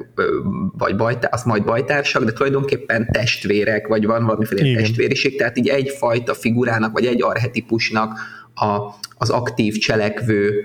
[0.78, 4.82] vagy bajtár, azt majd bajtársak, de tulajdonképpen testvérek, vagy van valamiféle Igen.
[4.84, 8.20] testvériség, tehát így egyfajta figurának, vagy egy arhetipusnak
[8.56, 8.78] a,
[9.18, 10.64] az aktív, cselekvő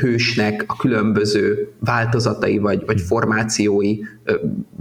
[0.00, 3.98] hősnek a különböző változatai vagy, vagy formációi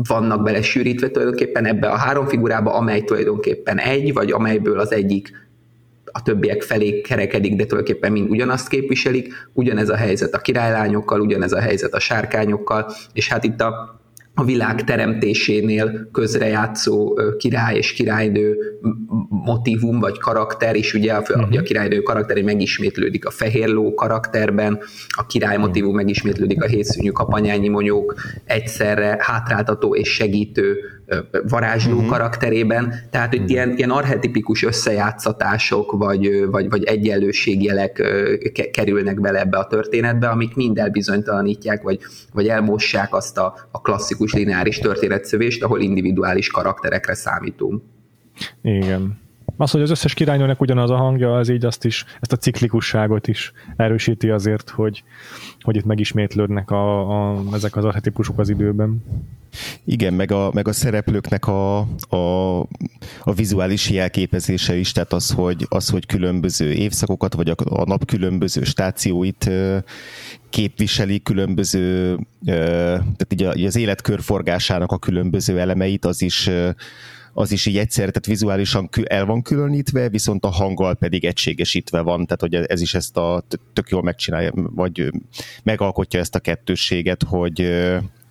[0.08, 5.43] vannak belesűrítve tulajdonképpen ebbe a három figurába, amely tulajdonképpen egy, vagy amelyből az egyik
[6.14, 9.34] a többiek felé kerekedik, de tulajdonképpen mind ugyanazt képviselik.
[9.54, 14.02] Ugyanez a helyzet a királylányokkal, ugyanez a helyzet a sárkányokkal, és hát itt a
[14.36, 18.58] a világ teremtésénél közrejátszó király és királynő
[19.30, 21.58] motivum vagy karakter, és ugye a, uh-huh.
[21.58, 27.68] a királynő karakter megismétlődik a fehér ló karakterben, a király motivum megismétlődik a hétszűnyű kapanyányi
[27.68, 28.16] monyók
[28.46, 30.78] egyszerre hátráltató és segítő
[31.50, 32.10] varázsló uh-huh.
[32.10, 33.54] karakterében, tehát hogy uh-huh.
[33.54, 38.04] ilyen, ilyen arhetipikus összejátszatások vagy, vagy, vagy egyenlőségjelek
[38.72, 42.00] kerülnek bele ebbe a történetbe, amik mind elbizonytalanítják, vagy,
[42.34, 47.84] vagy elmossák azt a, a klasszikus lineáris történetszövést, ahol individuális karakterekre számítunk.
[48.62, 49.23] Igen.
[49.58, 53.28] Az, hogy az összes királynőnek ugyanaz a hangja, az így azt is, ezt a ciklikusságot
[53.28, 55.04] is erősíti azért, hogy,
[55.62, 59.04] hogy itt megismétlődnek a, a, ezek az arhetipusok az időben.
[59.84, 61.78] Igen, meg a, meg a szereplőknek a,
[62.10, 62.60] a,
[63.24, 68.06] a vizuális jelképezése is, tehát az, hogy, az, hogy különböző évszakokat, vagy a, a nap
[68.06, 69.50] különböző stációit
[70.50, 76.50] képviseli különböző, tehát így az életkörforgásának a különböző elemeit, az is
[77.34, 82.26] az is így egyszer, tehát vizuálisan el van különítve, viszont a hanggal pedig egységesítve van,
[82.26, 83.44] tehát hogy ez is ezt a
[83.74, 85.12] tök jól megcsinálja, vagy
[85.64, 87.86] megalkotja ezt a kettősséget, hogy,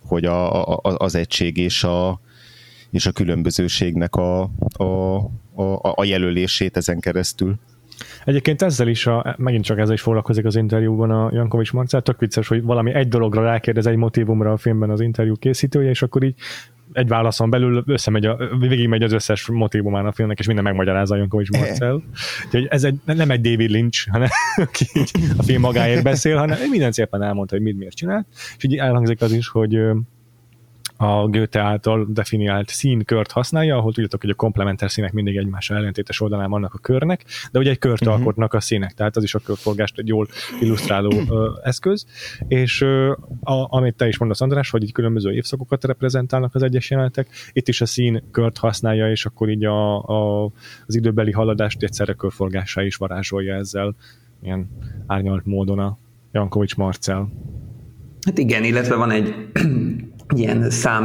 [0.05, 2.21] hogy a, a, az egység és a,
[2.91, 4.41] és a különbözőségnek a,
[4.77, 5.15] a,
[5.55, 7.59] a, a jelölését ezen keresztül.
[8.25, 12.19] Egyébként ezzel is, a, megint csak ezzel is foglalkozik az interjúban a Jankovics Marcel, tök
[12.19, 16.23] vicces, hogy valami egy dologra rákérdez egy motivumra a filmben az interjú készítője, és akkor
[16.23, 16.35] így
[16.93, 21.15] egy válaszon belül összemegy, a, végig megy az összes motivumán a filmnek, és minden megmagyarázza
[21.15, 22.03] Jankovics Marcel.
[22.45, 26.57] Úgyhogy ez egy, nem egy David Lynch, hanem aki így a film magáért beszél, hanem
[26.69, 28.25] minden szépen elmondta, hogy mit miért csinált,
[28.57, 29.79] és így elhangzik az is, hogy
[30.97, 36.21] a Goethe által definiált színkört használja, ahol tudjátok, hogy a komplementer színek mindig egymással ellentétes
[36.21, 38.15] oldalán vannak a körnek, de ugye egy kört uh-huh.
[38.17, 40.27] alkotnak a színek, tehát az is a körforgást egy jól
[40.59, 42.05] illusztráló ö, eszköz,
[42.47, 46.89] és ö, a, amit te is mondasz, András, hogy így különböző évszakokat reprezentálnak az egyes
[46.89, 50.51] jelenetek, itt is a szín kört használja, és akkor így a, a,
[50.85, 53.95] az időbeli haladást egyszerre körforgássá is varázsolja ezzel
[54.41, 54.69] ilyen
[55.07, 55.97] árnyalt módon a
[56.31, 57.29] Jankovics Marcel.
[58.25, 59.35] Hát igen, illetve van egy
[60.39, 61.03] ilyen szám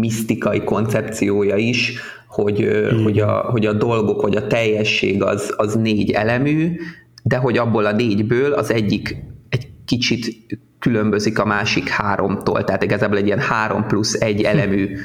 [0.00, 1.98] misztikai koncepciója is,
[2.28, 2.68] hogy,
[3.02, 6.76] hogy, a, hogy a dolgok, vagy a teljesség az, az négy elemű,
[7.22, 9.16] de hogy abból a négyből az egyik
[9.48, 10.36] egy kicsit
[10.84, 14.96] különbözik a másik háromtól, tehát igazából egy ilyen három plusz egy elemű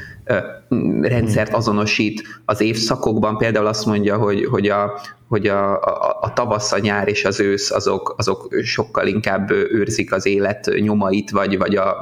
[1.00, 3.36] rendszert azonosít az évszakokban.
[3.36, 7.40] Például azt mondja, hogy, hogy, a, hogy a, a, a tavasz, a nyár és az
[7.40, 11.96] ősz azok, azok sokkal inkább őrzik az élet nyomait, vagy, vagy a,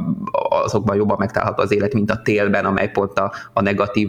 [0.64, 4.08] azokban jobban megtalálható az élet, mint a télben, amely pont a, a negatív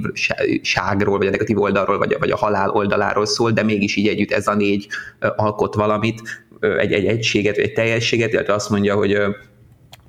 [0.62, 4.32] ságról, vagy a negatív oldalról, vagy vagy a halál oldaláról szól, de mégis így együtt
[4.32, 4.88] ez a négy
[5.36, 6.22] alkot valamit,
[6.60, 9.18] egy, egy egységet, vagy egy teljességet, illetve azt mondja, hogy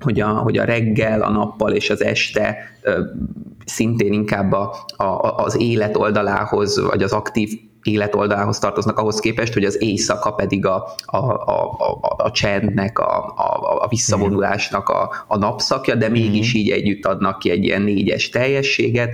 [0.03, 2.57] hogy a, hogy a reggel, a nappal és az este
[3.65, 7.49] szintén inkább a, a, az élet oldalához, vagy az aktív
[7.83, 13.33] életoldalához tartoznak ahhoz képest, hogy az éjszaka pedig a, a, a, a, a csendnek, a,
[13.35, 16.57] a, a visszavonulásnak a, a napszakja, de mégis mhm.
[16.57, 19.09] így együtt adnak ki egy ilyen négyes teljességet.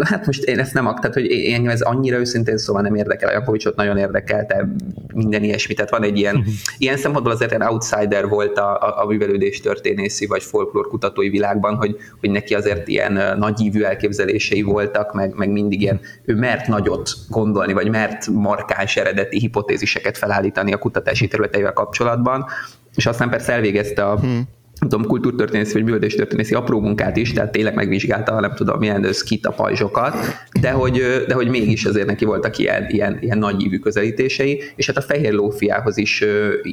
[0.00, 3.76] Hát most én ezt nem tehát hogy engem ez annyira őszintén szóval nem érdekel, Jankovicsot
[3.76, 4.68] nagyon érdekelte
[5.14, 6.52] minden ilyesmi, tehát van egy ilyen, uh-huh.
[6.78, 11.74] ilyen szempontból azért egy outsider volt a, a, a művelődés történészi vagy folklór kutatói világban,
[11.74, 17.10] hogy, hogy neki azért ilyen nagyívű elképzelései voltak, meg, meg mindig ilyen, ő mert nagyot
[17.28, 22.46] gondolni, vagy mert markáns eredeti hipotéziseket felállítani a kutatási területeivel kapcsolatban,
[22.94, 24.48] és aztán persze elvégezte a hmm
[24.80, 29.46] nem tudom, kultúrtörténészi vagy művelődéstörténészi apró munkát is, tehát tényleg megvizsgálta, nem tudom, milyen skit
[29.46, 30.14] a pajzsokat,
[30.60, 34.86] de hogy, de hogy mégis azért neki voltak ilyen, ilyen, ilyen nagy ívű közelítései, és
[34.86, 36.24] hát a fehér lófiához is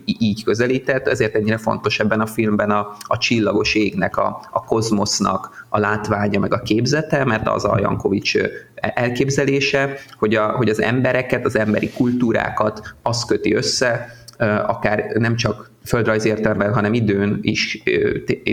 [0.06, 5.66] így közelített, ezért ennyire fontos ebben a filmben a, a csillagos égnek, a, a kozmosznak
[5.70, 8.38] a látványa, meg a képzete, mert az a Jankovics
[8.76, 15.72] elképzelése, hogy, a, hogy az embereket, az emberi kultúrákat az köti össze, akár nem csak
[15.86, 17.82] földrajzi értelemben, hanem időn is,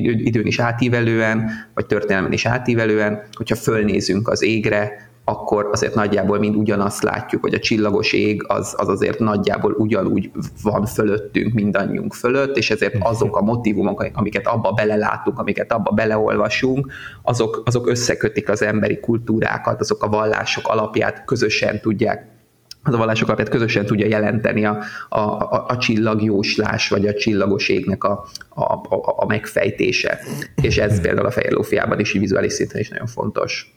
[0.00, 6.56] időn is átívelően, vagy történelmen is átívelően, hogyha fölnézünk az égre, akkor azért nagyjából mind
[6.56, 10.30] ugyanazt látjuk, hogy a csillagos ég az, az azért nagyjából ugyanúgy
[10.62, 16.92] van fölöttünk, mindannyiunk fölött, és ezért azok a motivumok, amiket abba belelátunk, amiket abba beleolvasunk,
[17.22, 22.39] azok, azok összekötik az emberi kultúrákat, azok a vallások alapját közösen tudják
[22.82, 27.68] az a vallások alapját közösen tudja jelenteni a, a, a, a csillagjóslás, vagy a csillagos
[27.68, 30.18] égnek a, a, a, a megfejtése.
[30.62, 33.74] És ez például a fehér lófiában is vizuális szinten is nagyon fontos.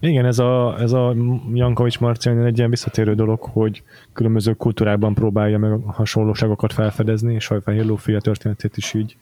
[0.00, 1.14] Igen, ez a, ez a
[1.52, 7.50] Jankovics Marciani egy ilyen visszatérő dolog, hogy különböző kultúrákban próbálja meg a hasonlóságokat felfedezni, és
[7.50, 9.16] a Fehér Lófia történetét is így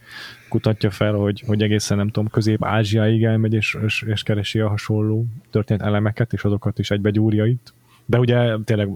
[0.49, 5.27] kutatja fel, hogy, hogy egészen nem tudom, Közép-Ázsiáig elmegy, és, és, és keresi a hasonló
[5.51, 7.11] történet elemeket, és azokat is egybe
[7.47, 7.73] itt.
[8.07, 8.89] De ugye tényleg,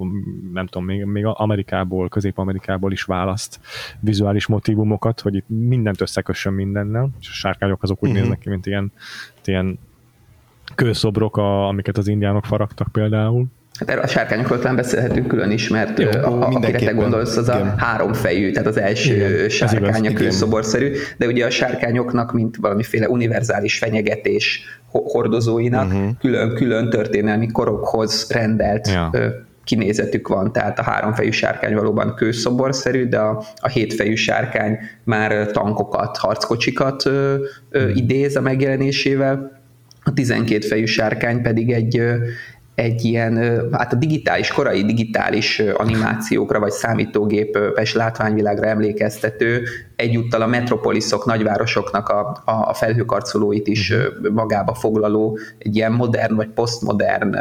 [0.52, 3.60] nem tudom, még, még Amerikából, Közép-Amerikából is választ
[4.00, 8.22] vizuális motivumokat, hogy itt mindent összekössön mindennel, és a sárkányok azok úgy uh-huh.
[8.22, 8.92] néznek ki, mint ilyen,
[9.44, 9.78] ilyen
[10.74, 13.46] kőszobrok, a, amiket az indiánok faragtak például.
[13.78, 17.48] Hát erről a sárkányokról talán beszélhetünk külön is, mert Jó, a, akire te gondolsz, az
[17.48, 17.68] igen.
[17.68, 23.08] a háromfejű, tehát az első igen, sárkány a kőszoborszerű, de ugye a sárkányoknak, mint valamiféle
[23.08, 24.62] univerzális fenyegetés
[25.04, 26.08] hordozóinak uh-huh.
[26.20, 29.10] külön-külön történelmi korokhoz rendelt ja.
[29.64, 36.16] kinézetük van, tehát a háromfejű sárkány valóban kőszoborszerű, de a, a hétfejű sárkány már tankokat,
[36.16, 37.34] harckocsikat ö,
[37.70, 37.96] ö, uh-huh.
[37.96, 39.54] idéz a megjelenésével,
[40.02, 42.02] a 12 fejű sárkány pedig egy,
[42.76, 49.62] egy ilyen, hát a digitális, korai digitális animációkra, vagy számítógépes látványvilágra emlékeztető,
[49.96, 53.92] egyúttal a metropoliszok, nagyvárosoknak a, a felhőkarcolóit is
[54.32, 57.36] magába foglaló, egy ilyen modern vagy posztmodern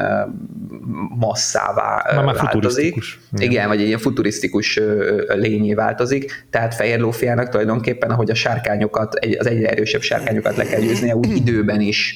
[1.19, 2.95] masszává már változik.
[3.31, 3.51] Igen.
[3.51, 4.79] Igen, vagy egy ilyen futurisztikus
[5.27, 10.79] lényé változik, tehát Fehér Lófiának tulajdonképpen, ahogy a sárkányokat, az egyre erősebb sárkányokat le kell
[10.79, 12.15] győznie, úgy időben is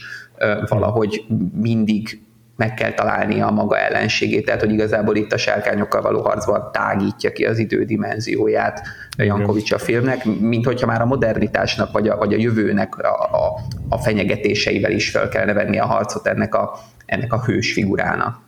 [0.67, 2.27] valahogy mindig
[2.59, 7.31] meg kell találnia a maga ellenségét, tehát hogy igazából itt a sárkányokkal való harcban tágítja
[7.31, 8.81] ki az idődimenzióját
[9.17, 13.59] Jankovics a filmnek, mint hogyha már a modernitásnak vagy a, vagy a jövőnek a, a,
[13.89, 18.41] a fenyegetéseivel is fel kellene venni a harcot ennek a, ennek a hős figurának.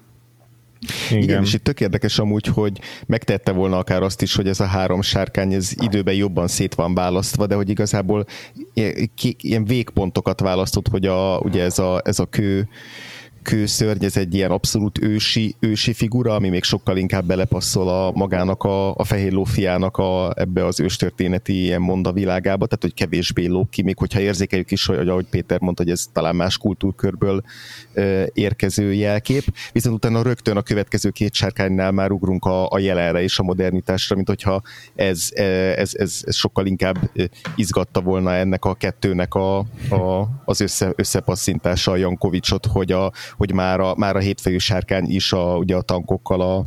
[1.09, 1.23] Igen.
[1.23, 4.65] Igen, és itt tök érdekes amúgy, hogy megtette volna akár azt is, hogy ez a
[4.65, 8.25] három sárkány ez időben jobban szét van választva, de hogy igazából
[9.41, 12.67] ilyen végpontokat választott, hogy a, ugye ez a, ez a kő
[13.43, 18.63] kőszörny, ez egy ilyen abszolút ősi, ősi figura, ami még sokkal inkább belepasszol a magának
[18.63, 23.75] a, a fehér lófiának a, ebbe az őstörténeti ilyen monda világába, tehát hogy kevésbé lók
[23.83, 27.41] még hogyha érzékeljük is, hogy ahogy Péter mondta, hogy ez talán más kultúrkörből
[27.93, 33.21] ö, érkező jelkép, viszont utána rögtön a következő két sárkánynál már ugrunk a, a jelenre
[33.21, 34.61] és a modernitásra, mint hogyha
[34.95, 37.11] ez, ez, ez, ez sokkal inkább
[37.55, 39.57] izgatta volna ennek a kettőnek a,
[39.89, 43.11] a, az össze, összepasszintása a Jankovicsot, hogy a,
[43.41, 46.65] hogy már a, már a hétfejű sárkány is a, ugye a tankokkal a,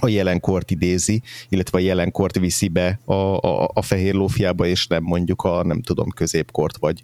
[0.00, 5.02] a jelenkort idézi, illetve a jelenkort viszi be a, a, a fehér lófiába, és nem
[5.02, 7.02] mondjuk a, nem tudom, középkort, vagy,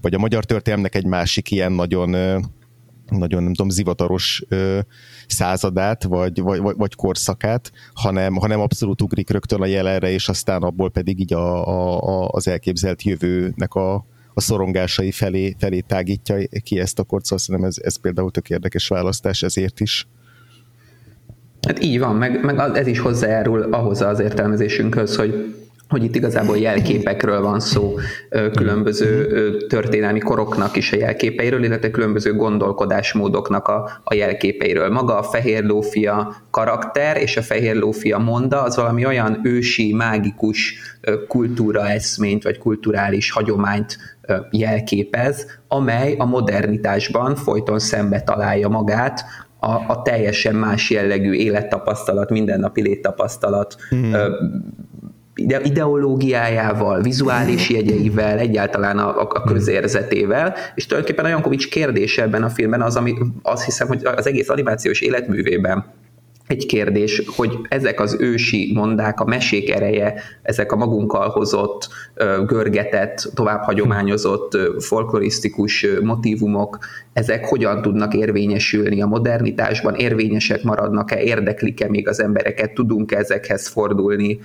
[0.00, 2.10] vagy a magyar történelmnek egy másik ilyen nagyon,
[3.08, 4.78] nagyon nem tudom, zivataros ö,
[5.26, 10.90] századát, vagy, vagy, vagy korszakát, hanem, hanem abszolút ugrik rögtön a jelenre, és aztán abból
[10.90, 16.80] pedig így a, a, a, az elképzelt jövőnek a, a szorongásai felé, felé tágítja ki
[16.80, 20.06] ezt a kort, szóval szerintem ez, ez például tök érdekes választás ezért is.
[21.66, 25.54] Hát így van, meg, meg ez is hozzájárul ahhoz az értelmezésünkhöz, hogy
[25.92, 27.94] hogy itt igazából jelképekről van szó,
[28.54, 34.90] különböző történelmi koroknak is a jelképeiről, illetve különböző gondolkodásmódoknak a, a jelképeiről.
[34.90, 40.74] Maga a fehér lófia karakter és a fehér lófia monda az valami olyan ősi, mágikus
[41.28, 43.98] kultúra eszményt, vagy kulturális hagyományt
[44.50, 49.24] jelképez, amely a modernitásban folyton szembe találja magát
[49.58, 54.14] a, a teljesen más jellegű élettapasztalat, mindennapi léttapasztalat mm
[55.62, 62.82] ideológiájával, vizuális jegyeivel, egyáltalán a, a közérzetével, és tulajdonképpen a Jankovics kérdése ebben a filmben
[62.82, 65.84] az, ami azt hiszem, hogy az egész animációs életművében
[66.46, 71.88] egy kérdés, hogy ezek az ősi mondák, a mesék ereje, ezek a magunkkal hozott,
[72.46, 76.78] görgetett, tovább hagyományozott, folklorisztikus motívumok,
[77.12, 84.40] ezek hogyan tudnak érvényesülni a modernitásban, érvényesek maradnak-e, érdeklik-e még az embereket, tudunk-e ezekhez fordulni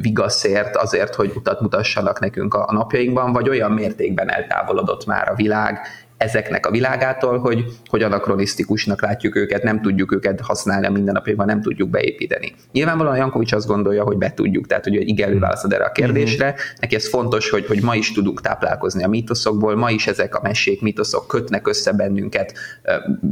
[0.00, 5.78] vigaszért azért, hogy utat mutassanak nekünk a napjainkban, vagy olyan mértékben eltávolodott már a világ,
[6.18, 11.60] ezeknek a világától, hogy, hogy anakronisztikusnak látjuk őket, nem tudjuk őket használni a mindennapjaiban, nem
[11.60, 12.54] tudjuk beépíteni.
[12.72, 16.46] Nyilvánvalóan Jankovics azt gondolja, hogy be tudjuk, tehát hogy igen, válaszod erre a kérdésre.
[16.46, 16.56] Mm-hmm.
[16.80, 20.40] Neki ez fontos, hogy, hogy ma is tudunk táplálkozni a mítoszokból, ma is ezek a
[20.42, 22.52] mesék, mítoszok kötnek össze bennünket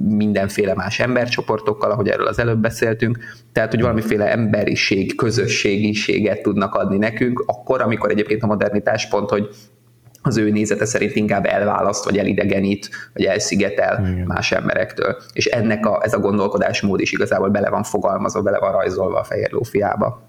[0.09, 3.18] mindenféle más embercsoportokkal, ahogy erről az előbb beszéltünk,
[3.53, 9.49] tehát hogy valamiféle emberiség, közösségiséget tudnak adni nekünk, akkor, amikor egyébként a modernitás pont, hogy
[10.27, 14.27] az ő nézete szerint inkább elválaszt, vagy elidegenít, vagy elszigetel Igen.
[14.27, 15.16] más emberektől.
[15.33, 19.24] És ennek a, ez a gondolkodásmód is igazából bele van fogalmazva, bele van rajzolva a
[19.24, 20.22] fehér lófiába.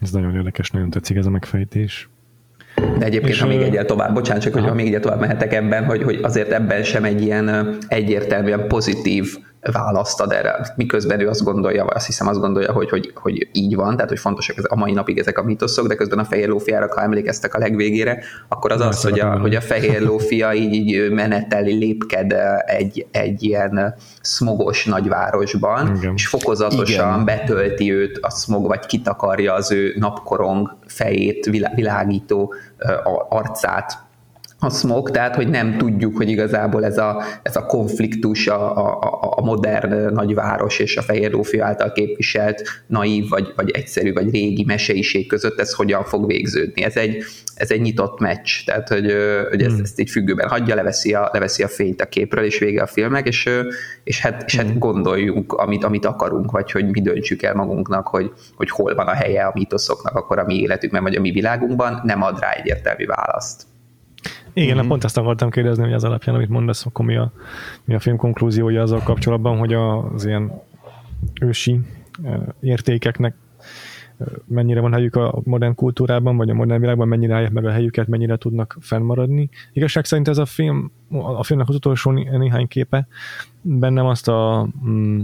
[0.00, 2.08] Ez nagyon érdekes, nagyon tetszik ez a megfejtés.
[2.74, 5.84] De egyébként, és ha még egyel tovább, bocsánat, csak hogy még egyel tovább mehetek ebben,
[5.84, 11.42] hogy, hogy azért ebben sem egy ilyen egyértelműen pozitív választ ad erre, miközben ő azt
[11.42, 14.76] gondolja, vagy azt hiszem azt gondolja, hogy, hogy, hogy így van, tehát hogy fontosak a
[14.76, 18.72] mai napig ezek a mitoszok, de közben a fehér lófiára, ha emlékeztek a legvégére, akkor
[18.72, 22.34] az az, hogy a, hogy a fehér lófia így, így meneteli, lépked
[22.64, 26.12] egy, egy ilyen smogos nagyvárosban, Igen.
[26.14, 27.24] és fokozatosan Igen.
[27.24, 32.54] betölti őt a smog, vagy kitakarja az ő napkorong fejét, világító
[33.28, 34.08] arcát
[34.62, 39.34] a smog, tehát hogy nem tudjuk, hogy igazából ez a, ez a konfliktus a, a,
[39.36, 44.64] a modern nagyváros és a Fehér Lófia által képviselt naív, vagy, vagy egyszerű, vagy régi
[44.64, 46.82] meseiség között ez hogyan fog végződni.
[46.82, 47.22] Ez egy,
[47.54, 49.14] ez egy nyitott meccs, tehát hogy,
[49.48, 49.82] hogy ezt, hmm.
[49.82, 53.26] ezt így függőben hagyja, leveszi a, leveszi a fényt a képről, és vége a filmnek,
[53.26, 53.48] és,
[54.04, 54.78] és, hát, és hát hmm.
[54.78, 59.14] gondoljunk, amit, amit akarunk, vagy hogy mi döntsük el magunknak, hogy, hogy hol van a
[59.14, 63.06] helye a mítoszoknak akkor a mi életükben, vagy a mi világunkban, nem ad rá egyértelmű
[63.06, 63.69] választ.
[64.52, 64.88] Igen, mm-hmm.
[64.88, 67.32] pont ezt akartam kérdezni, hogy az alapján, amit mondasz, akkor mi a,
[67.84, 70.52] mi a film konklúziója azzal kapcsolatban, hogy az ilyen
[71.40, 71.80] ősi
[72.60, 73.34] értékeknek
[74.46, 78.06] mennyire van helyük a modern kultúrában, vagy a modern világban, mennyire állják meg a helyüket,
[78.06, 79.48] mennyire tudnak fennmaradni.
[79.72, 83.06] Igazság szerint ez a film, a filmnek az utolsó néhány képe
[83.62, 85.20] bennem azt a mm,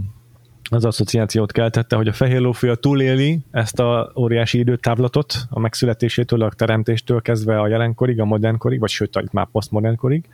[0.71, 6.51] az asszociációt keltette, hogy a fehér lófia túléli ezt a óriási időtávlatot a megszületésétől, a
[6.51, 10.25] teremtéstől kezdve a jelenkorig, a modernkorig, vagy sőt, már posztmodernkorig,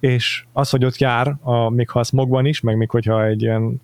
[0.00, 3.42] és az, hogy ott jár, a, még ha a smogban is, meg még hogyha egy
[3.42, 3.80] ilyen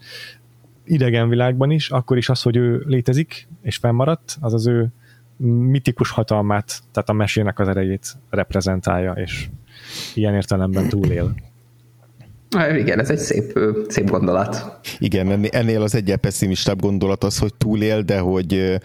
[0.84, 4.92] idegen világban is, akkor is az, hogy ő létezik és fennmaradt, az az ő
[5.46, 9.48] mitikus hatalmát, tehát a mesének az erejét reprezentálja, és
[10.14, 11.34] ilyen értelemben túlél.
[12.78, 14.80] Igen, ez egy szép, szép gondolat.
[14.98, 18.80] Igen, ennél az egyel pessimistább gondolat az, hogy túlél, de hogy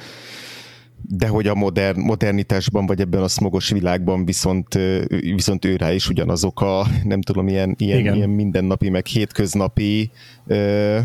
[1.09, 6.09] de hogy a modern, modernitásban, vagy ebben a smogos világban viszont, viszont ő rá is
[6.09, 10.11] ugyanazok a, nem tudom, ilyen, ilyen, ilyen mindennapi, meg hétköznapi
[10.47, 10.99] ö,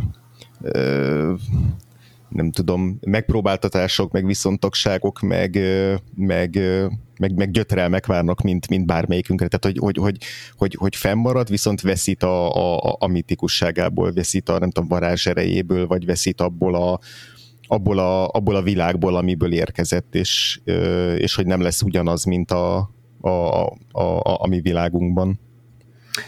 [0.63, 1.33] ö,
[2.33, 5.59] nem tudom, megpróbáltatások, meg viszontagságok, meg,
[6.17, 6.59] meg,
[7.19, 9.49] meg, meg gyötrelmek várnak, mint, mint bármelyikünkre.
[9.49, 10.25] Tehát, hogy, hogy, hogy,
[10.57, 15.87] hogy, hogy fennmarad, viszont veszít a, a, a mitikusságából, veszít a, nem tudom, varázs erejéből,
[15.87, 16.99] vagy veszít abból a,
[17.67, 20.61] abból a, abból a világból, amiből érkezett, és,
[21.17, 25.41] és hogy nem lesz ugyanaz, mint a, a, a, a, a mi világunkban.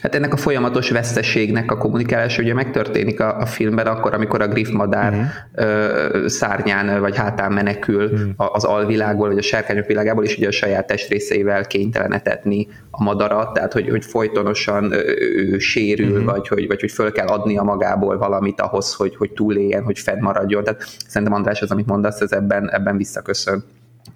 [0.03, 4.49] Hát ennek a folyamatos veszteségnek a kommunikálása ugye megtörténik a, a filmben akkor, amikor a
[4.49, 5.27] griffmadár uh-huh.
[5.55, 8.55] ö, szárnyán vagy hátán menekül uh-huh.
[8.55, 13.53] az alvilágból, vagy a sárkányok világából, és ugye a saját testrészeivel kénytelen etetni a madarat,
[13.53, 14.93] tehát hogy, hogy folytonosan
[15.37, 16.25] ő sérül, uh-huh.
[16.25, 20.65] vagy, hogy, vagy hogy föl kell adnia magából valamit ahhoz, hogy, hogy túléljen, hogy fennmaradjon.
[20.65, 23.65] Tehát szerintem András, az, amit mondasz, ez ebben, ebben visszaköszön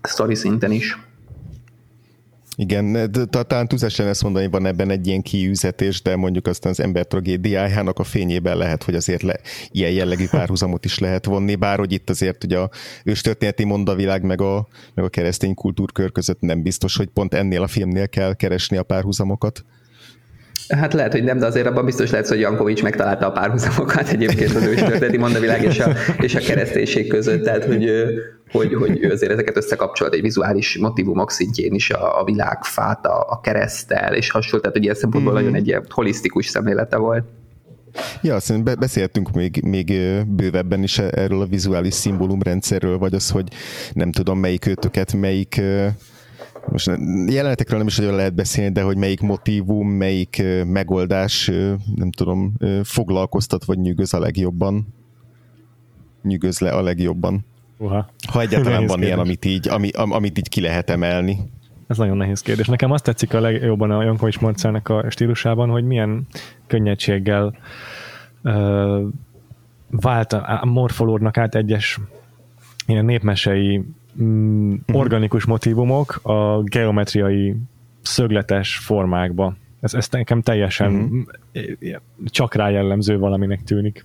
[0.03, 0.99] sztori szinten is.
[2.61, 7.07] Igen, talán túlzás ezt mondani, van ebben egy ilyen kiűzetés, de mondjuk aztán az ember
[7.07, 9.41] tragédiájának a fényében lehet, hogy azért le,
[9.71, 12.71] ilyen jellegű párhuzamot is lehet vonni, bár hogy itt azért ugye a
[13.05, 17.67] őstörténeti mondavilág meg a, meg a keresztény kultúrkör között nem biztos, hogy pont ennél a
[17.69, 19.65] filmnél kell keresni a párhuzamokat.
[20.69, 24.55] Hát lehet, hogy nem, de azért abban biztos lehet, hogy Jankovics megtalálta a párhuzamokat egyébként
[24.55, 27.91] az őstörténeti mondavilág és a, és a kereszténység között, tehát hogy,
[28.51, 33.27] hogy, hogy ő azért ezeket összekapcsolt egy vizuális motivumok szintjén is a, a világfát, a,
[33.29, 35.43] a keresztel és hasonló, tehát hogy ilyen szempontból mm-hmm.
[35.43, 37.25] nagyon egy ilyen holisztikus szemlélete volt.
[38.23, 39.93] Ja, szerintem beszéltünk még, még
[40.27, 43.49] bővebben is erről a vizuális szimbólumrendszerről, vagy az, hogy
[43.93, 45.61] nem tudom melyik őtöket, melyik
[46.67, 46.87] most
[47.27, 51.51] jelenetekről nem is nagyon lehet beszélni, de hogy melyik motivum, melyik megoldás,
[51.95, 52.53] nem tudom,
[52.83, 54.95] foglalkoztat vagy nyűgöz a legjobban.
[56.23, 57.45] Nyűgöz le a legjobban.
[57.79, 58.11] Uha.
[58.29, 61.39] Ha egyáltalán van ilyen, amit így, ami, amit így ki lehet emelni.
[61.87, 62.67] Ez nagyon nehéz kérdés.
[62.67, 66.27] Nekem azt tetszik a legjobban a Jankovics Marcelnek a stílusában, hogy milyen
[66.67, 67.57] könnyedséggel
[68.43, 69.03] uh,
[69.91, 71.99] vált morfolódnak át egyes
[72.87, 73.85] ilyen népmesei
[74.23, 75.01] mm, uh-huh.
[75.01, 77.57] organikus motivumok a geometriai
[78.03, 79.57] szögletes formákba.
[79.81, 82.01] Ez, ez nekem teljesen uh-huh.
[82.25, 84.05] csak rá jellemző valaminek tűnik.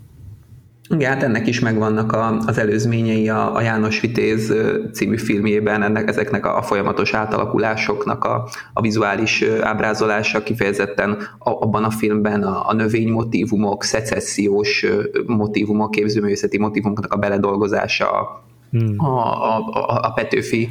[0.90, 4.54] Igen, hát ennek is megvannak a, az előzményei a, a János Vitéz
[4.94, 11.84] című filmjében, ennek, ezeknek a, a folyamatos átalakulásoknak a, a vizuális ábrázolása kifejezetten a, abban
[11.84, 14.86] a filmben a, a növénymotívumok, szecessziós
[15.26, 18.42] motívumok, képzőművészeti motívumoknak a beledolgozása
[18.80, 19.06] hmm.
[19.06, 20.70] a, a, a Petőfi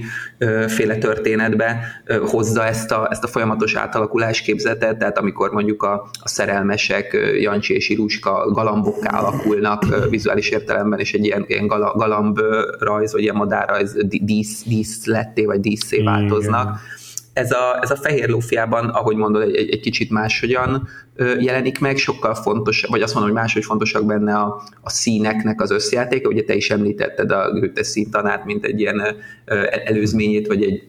[0.66, 6.28] féle történetbe hozza ezt a, ezt a folyamatos átalakulás képzetet, tehát amikor mondjuk a, a
[6.28, 12.38] szerelmesek, Jancsi és Iruska galambokká alakulnak vizuális értelemben, és egy ilyen, ilyen galamb
[12.78, 16.62] rajz, vagy ilyen madárrajz dísz, dísz letté, vagy díszé változnak.
[16.62, 17.00] Igen
[17.32, 20.88] ez a, ez a fehér lófiában, ahogy mondod, egy, egy kicsit máshogyan
[21.38, 25.70] jelenik meg, sokkal fontos, vagy azt mondom, hogy máshogy fontosak benne a, a színeknek az
[25.70, 29.02] összjátéka, ugye te is említetted a Goethe színtanát, mint egy ilyen
[29.84, 30.82] előzményét, vagy egy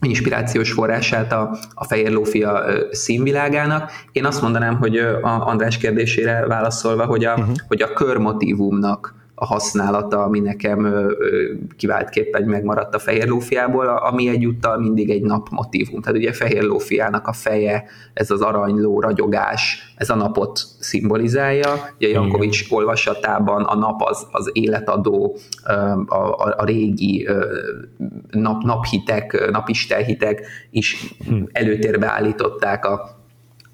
[0.00, 3.90] inspirációs forrását a, a Fehér Lófia színvilágának.
[4.12, 7.56] Én azt mondanám, hogy a András kérdésére válaszolva, hogy a, uh-huh.
[7.68, 11.10] hogy a körmotívumnak a használata, ami nekem
[11.76, 16.00] kiváltképpen megmaradt a fehér lófiából, ami egyúttal mindig egy napmotívum.
[16.00, 17.84] Tehát ugye fehér lófiának a feje,
[18.14, 21.74] ez az aranyló ragyogás, ez a napot szimbolizálja.
[21.96, 25.36] Ugye Jankovics olvasatában a nap az, az életadó,
[26.06, 27.28] a, a, a régi
[28.30, 31.42] nap, naphitek, napistenhitek is hm.
[31.52, 33.21] előtérbe állították a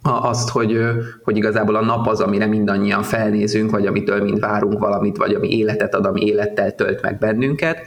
[0.03, 0.81] azt, hogy,
[1.23, 5.57] hogy igazából a nap az, amire mindannyian felnézünk, vagy amitől mind várunk valamit, vagy ami
[5.57, 7.79] életet ad, ami élettel tölt meg bennünket.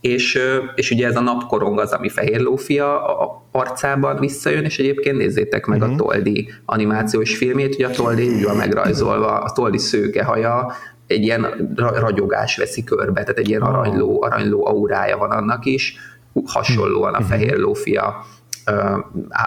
[0.00, 0.38] És,
[0.74, 5.66] és ugye ez a napkorong az, ami Fehér Lófia a arcában visszajön, és egyébként nézzétek
[5.66, 5.92] meg uh-huh.
[5.92, 6.04] a mhm.
[6.04, 10.72] Toldi animációs filmét, hogy a Toldi úgy van megrajzolva, a Toldi szőke haja,
[11.06, 15.96] egy ilyen ragyogás veszi körbe, tehát egy ilyen aranyló, aranyló aurája van annak is,
[16.44, 17.28] hasonlóan a mhm.
[17.28, 18.24] Fehér Lófia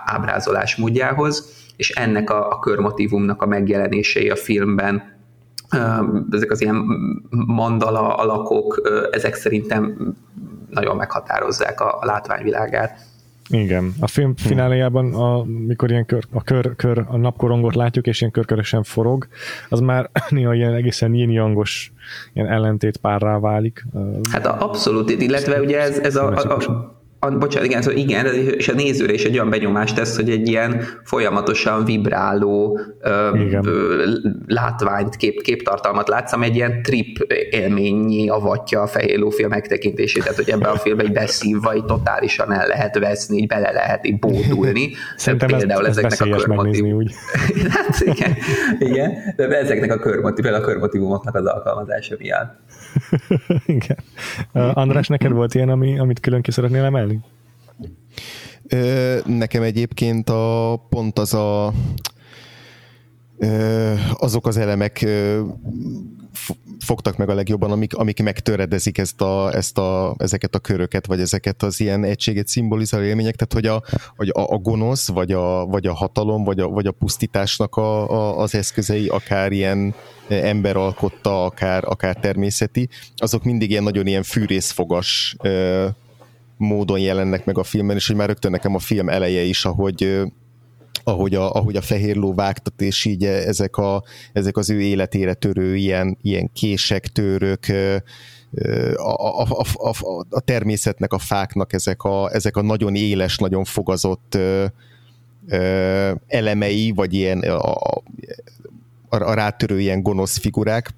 [0.06, 5.12] ábrázolás módjához és ennek a, a körmotívumnak a megjelenései a filmben
[6.32, 6.76] ezek az ilyen
[7.30, 10.14] mandala alakok, ezek szerintem
[10.70, 13.12] nagyon meghatározzák a, a látványvilágát.
[13.50, 13.94] Igen.
[14.00, 18.84] A film fináléjában, amikor ilyen kör, a kör, kör, a napkorongot látjuk, és ilyen körkörösen
[18.84, 19.28] forog,
[19.70, 23.86] az már néha ilyen egészen yin ilyen ellentét párrá válik.
[24.32, 28.26] Hát abszolút, illetve ugye ez, ez a, a, a a, bocsánat, igen, szóval igen,
[28.58, 33.30] és a nézőre is egy olyan benyomást tesz, hogy egy ilyen folyamatosan vibráló ö,
[34.48, 37.18] látványt, kép, képtartalmat látsz, ami egy ilyen trip
[37.50, 42.54] élményi avatja a fehér film megtekintését, tehát hogy ebben a filmben egy beszívva, így totálisan
[42.54, 44.92] el lehet veszni, így bele lehet így bódulni.
[45.16, 46.86] Szerintem például ez, ez ezeknek a körmotiv...
[46.86, 47.14] úgy.
[47.76, 48.36] hát igen,
[48.80, 52.56] igen, de ezeknek a körmotiv, a körmotivumoknak az alkalmazása miatt.
[53.66, 53.98] igen.
[54.54, 57.20] Uh, András, neked volt ilyen, ami, amit külön ki szeretnél emelni?
[59.26, 61.74] Nekem egyébként a pont az a
[64.18, 65.06] azok az elemek
[66.80, 71.20] fogtak meg a legjobban, amik, amik megtöredezik ezt a, ezt a, ezeket a köröket, vagy
[71.20, 75.66] ezeket az ilyen egységet szimbolizáló élmények, tehát hogy a, hogy a, a gonosz, vagy a,
[75.66, 79.94] vagy a hatalom, vagy a, vagy a pusztításnak a, a, az eszközei, akár ilyen
[80.28, 85.36] ember alkotta, akár, akár természeti, azok mindig ilyen nagyon ilyen fűrészfogas
[86.58, 90.22] módon jelennek meg a filmben, és hogy már rögtön nekem a film eleje is, ahogy
[91.04, 95.34] ahogy a, ahogy a fehér ló vágtat, és így ezek, a, ezek az ő életére
[95.34, 97.66] törő ilyen, ilyen kések, török,
[98.96, 103.64] a, a, a, a, a természetnek, a fáknak ezek a, ezek a nagyon éles, nagyon
[103.64, 104.66] fogazott ö,
[105.48, 108.04] ö, elemei, vagy ilyen a, a,
[109.10, 110.94] a rátörő ilyen gonosz figurák,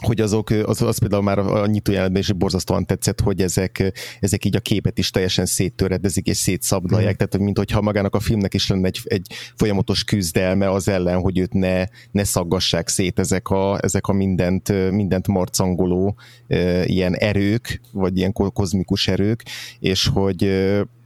[0.00, 4.56] hogy azok, az, az például már a nyitójelenetben is borzasztóan tetszett, hogy ezek, ezek így
[4.56, 7.16] a képet is teljesen széttöredezik és szétszabdalják, mm.
[7.16, 9.26] tehát mint hogyha magának a filmnek is lenne egy, egy
[9.56, 14.90] folyamatos küzdelme az ellen, hogy őt ne, ne szaggassák szét ezek a, ezek a mindent,
[14.90, 16.16] mindent marcangoló
[16.48, 19.42] e, ilyen erők, vagy ilyen kozmikus erők,
[19.78, 20.42] és hogy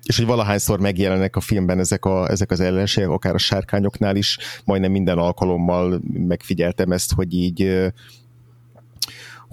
[0.04, 4.38] és hogy valahányszor megjelennek a filmben ezek, a, ezek az ellenségek, akár a sárkányoknál is,
[4.64, 7.92] majdnem minden alkalommal megfigyeltem ezt, hogy így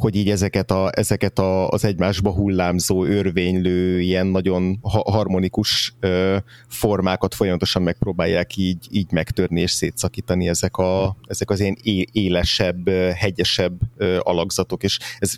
[0.02, 6.38] hogy így ezeket, a, ezeket a, az egymásba hullámzó, örvénylő, ilyen nagyon harmonikus ö,
[6.68, 11.78] formákat folyamatosan megpróbálják így, így megtörni és szétszakítani ezek, a, ezek az ilyen
[12.12, 15.36] élesebb, hegyesebb ö, alakzatok, és ez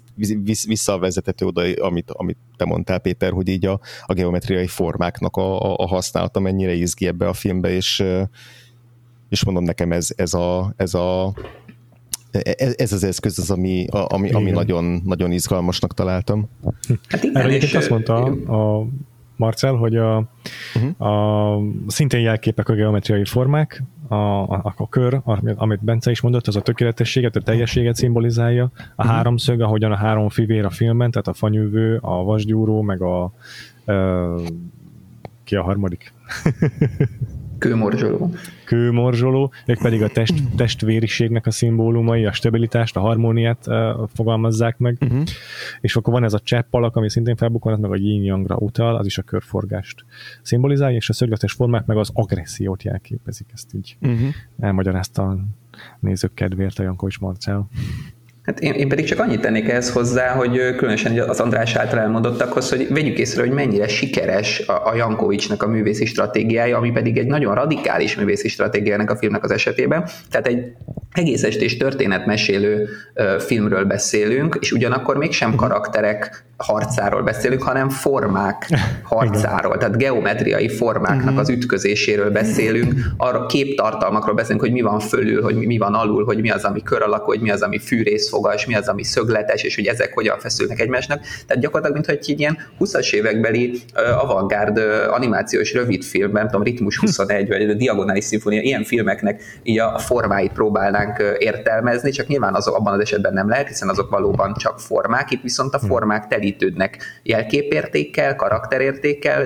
[0.66, 5.76] visszavezethető oda, amit, amit te mondtál, Péter, hogy így a, a geometriai formáknak a, a,
[5.78, 8.03] a használata mennyire izgi ebbe a filmbe, és
[9.34, 11.34] és mondom nekem ez, ez, a, ez a
[12.42, 16.50] ez, ez az eszköz az, ami, ami, ami nagyon, nagyon izgalmasnak találtam.
[17.08, 18.88] Hát igen, és azt mondta a
[19.36, 20.30] Marcel, hogy a,
[20.76, 21.08] uh-huh.
[21.08, 25.22] a szintén jelképek a geometriai formák, a, a, a kör,
[25.56, 29.16] amit Bence is mondott, az a tökéletességet, a teljességet szimbolizálja, a uh-huh.
[29.16, 33.32] háromszög, ahogyan a három fivér a filmben, tehát a fanyűvő, a vasgyúró, meg a, a
[35.44, 36.14] ki a harmadik?
[37.64, 38.30] Kőmorzsoló.
[38.66, 43.76] Kőmorzsoló, ők pedig a test, testvériségnek a szimbólumai, a stabilitást, a harmóniát uh,
[44.14, 44.97] fogalmazzák meg.
[45.01, 45.24] Uh-huh.
[45.82, 49.05] És akkor van ez a csepp alak, ami szintén felbukkan, meg a yin utal, az
[49.05, 50.05] is a körforgást
[50.41, 53.47] szimbolizálja, és a szögletes formák meg az agressziót jelképezik.
[53.53, 54.28] Ezt így uh-huh.
[54.59, 55.38] elmagyarázta a
[55.99, 57.68] nézők kedvéért a Jankovics Marcel.
[58.44, 62.70] Hát én, én pedig csak annyit tennék ehhez hozzá, hogy különösen az András által elmondottakhoz,
[62.70, 67.28] hogy vegyük észre, hogy mennyire sikeres a, a Jankovicsnak a művészi stratégiája, ami pedig egy
[67.28, 70.10] nagyon radikális művészi stratégiának a filmnek az esetében.
[70.30, 70.74] Tehát egy
[71.12, 72.88] egész estés történetmesélő
[73.39, 78.70] filmről beszélünk, és ugyanakkor mégsem karakterek harcáról beszélünk, hanem formák
[79.03, 81.38] harcáról, tehát geometriai formáknak mhm.
[81.38, 86.41] az ütközéséről beszélünk, arra képtartalmakról beszélünk, hogy mi van fölül, hogy mi van alul, hogy
[86.41, 89.76] mi az, ami kör alakú, hogy mi az, ami fűrészfogas, mi az, ami szögletes, és
[89.76, 91.20] hogy ezek hogyan feszülnek egymásnak.
[91.47, 96.97] Tehát gyakorlatilag, mintha egy ilyen 20-as évekbeli uh, avantgárd uh, animációs rövidfilm, nem tudom, Ritmus
[96.97, 102.76] 21, vagy a Diagonális Szimfónia, ilyen filmeknek így a formáit próbálnánk értelmezni, csak nyilván azok
[102.76, 105.86] abban az esetben nem lehet, hiszen azok valóban csak formák, itt viszont a hm.
[105.86, 109.45] formák teli telítődnek jelképértékkel, karakterértékkel,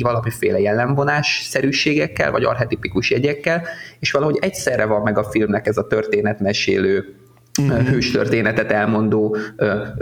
[0.00, 3.62] valamiféle jellemvonás szerűségekkel, vagy archetipikus jegyekkel,
[4.00, 7.14] és valahogy egyszerre van meg a filmnek ez a történetmesélő
[7.60, 7.88] uh-huh.
[7.88, 9.36] hőstörténetet elmondó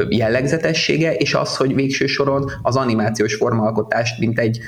[0.08, 4.60] jellegzetessége, és az, hogy végső soron az animációs formaalkotást, mint egy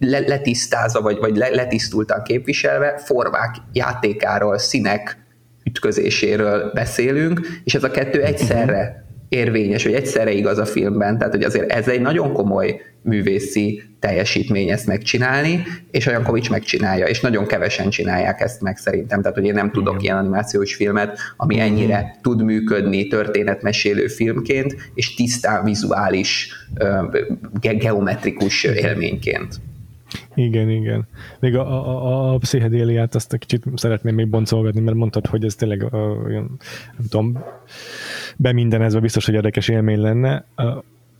[0.00, 5.18] letisztázva, vagy, vagy letisztultan képviselve, formák játékáról, színek
[5.64, 11.42] ütközéséről beszélünk, és ez a kettő egyszerre érvényes, hogy egyszerre igaz a filmben, tehát hogy
[11.42, 17.46] azért ez egy nagyon komoly művészi teljesítmény ezt megcsinálni, és a Jankovics megcsinálja, és nagyon
[17.46, 22.18] kevesen csinálják ezt meg szerintem, tehát hogy én nem tudok ilyen animációs filmet, ami ennyire
[22.22, 26.52] tud működni történetmesélő filmként, és tisztán vizuális,
[27.60, 29.60] ge- geometrikus élményként.
[30.34, 31.06] Igen, igen.
[31.38, 35.92] Még a, a, a pszichedéliát azt kicsit szeretném még boncolgatni, mert mondtad, hogy ez tényleg
[36.24, 36.58] olyan,
[36.96, 37.44] nem tudom,
[38.36, 40.44] be mindenezve biztos, hogy érdekes élmény lenne.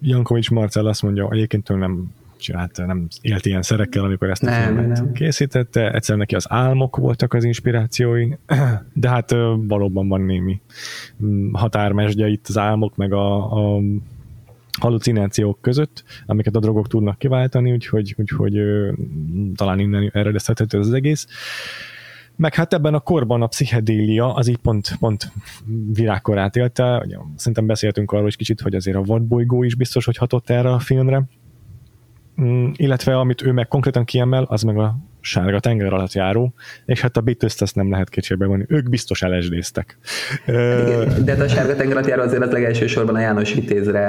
[0.00, 4.46] Jankovics Marcel azt mondja, egyébként ő nem csinált, nem élt ilyen szerekkel, amikor ezt a
[4.46, 5.12] nem, filmet nem.
[5.12, 5.92] készítette.
[5.92, 8.28] Egyszerűen neki az álmok voltak az inspirációi,
[8.92, 10.60] de hát valóban van némi
[11.24, 13.80] mm, határmesdje itt az álmok, meg a, a
[14.80, 18.60] halucinációk között, amiket a drogok tudnak kiváltani, úgyhogy, úgyhogy
[19.54, 21.26] talán innen eredeztethető az egész.
[22.36, 25.32] Meg hát ebben a korban a pszichedélia az így pont, pont
[25.92, 27.06] virágkorát élte.
[27.36, 30.78] Szerintem beszéltünk arról is kicsit, hogy azért a vadbolygó is biztos, hogy hatott erre a
[30.78, 31.22] filmre.
[32.40, 36.54] Mm, illetve amit ő meg konkrétan kiemel, az meg a sárga tenger alatt járó,
[36.84, 38.64] és hát a Beatles-t azt nem lehet kétségbe vonni.
[38.68, 39.98] Ők biztos elesdéztek.
[40.46, 44.06] De hát a sárga tenger alatt járó azért az legelső sorban a János Vitézre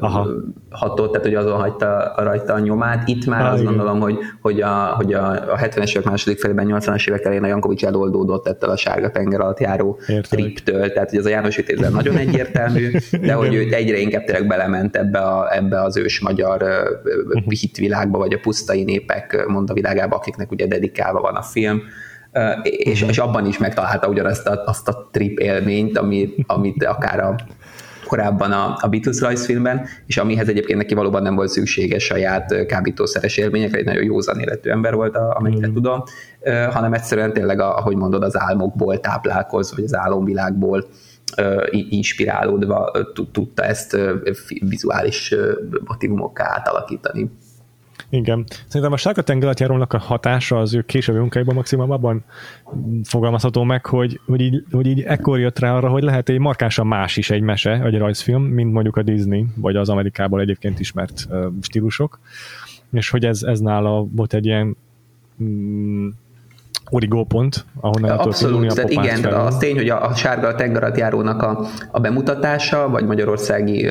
[0.00, 0.28] Aha.
[0.70, 3.08] hatott, tehát hogy azon hagyta rajta a nyomát.
[3.08, 3.74] Itt már ha, azt igen.
[3.74, 7.46] gondolom, hogy, hogy, a, hogy a, a 70-es évek második felében, 80-as évek elején a
[7.46, 10.28] Jankovics eloldódott ettől a sárga tenger alatt járó Értelek.
[10.28, 14.46] triptől, tehát hogy az a János Vitézre nagyon egyértelmű, de hogy ő egyre inkább tényleg
[14.46, 16.64] belement ebbe, a, ebbe az ős magyar
[17.28, 17.48] mhm.
[17.48, 21.82] hitvilágba, vagy a pusztai népek mondavilágába, akiknek ugye dedikálva van a film,
[22.62, 27.34] és, és abban is megtalálta ugyanazt a, azt a trip élményt, amit, amit akár a
[28.06, 33.36] korábban a, a Beatles rajzfilmben, és amihez egyébként neki valóban nem volt szüksége saját kábítószeres
[33.36, 35.72] élményekre, egy nagyon józan életű ember volt, amennyire mm.
[35.72, 36.02] tudom,
[36.70, 40.86] hanem egyszerűen tényleg, ahogy mondod, az álmokból táplálkoz, vagy az álomvilágból
[41.70, 42.90] inspirálódva
[43.32, 43.96] tudta ezt
[44.68, 45.34] vizuális
[45.84, 47.30] motivumokká átalakítani.
[48.08, 48.44] Igen.
[48.66, 52.24] Szerintem a sárga tengeralattjárónak a hatása az ő későbbi munkáiban maximum abban
[53.04, 56.86] fogalmazható meg, hogy, hogy, így, hogy így ekkor jött rá arra, hogy lehet egy markánsan
[56.86, 61.26] más is egy mese, egy rajzfilm, mint mondjuk a Disney, vagy az Amerikából egyébként ismert
[61.30, 62.20] uh, stílusok,
[62.92, 64.76] és hogy ez, ez nála volt egy ilyen
[65.42, 66.08] mm,
[66.90, 72.00] origópont, ahonnan Abszolút, tehát igen, de az tény, hogy a, a sárga tengeratjárónak a, a
[72.00, 73.88] bemutatása, vagy magyarországi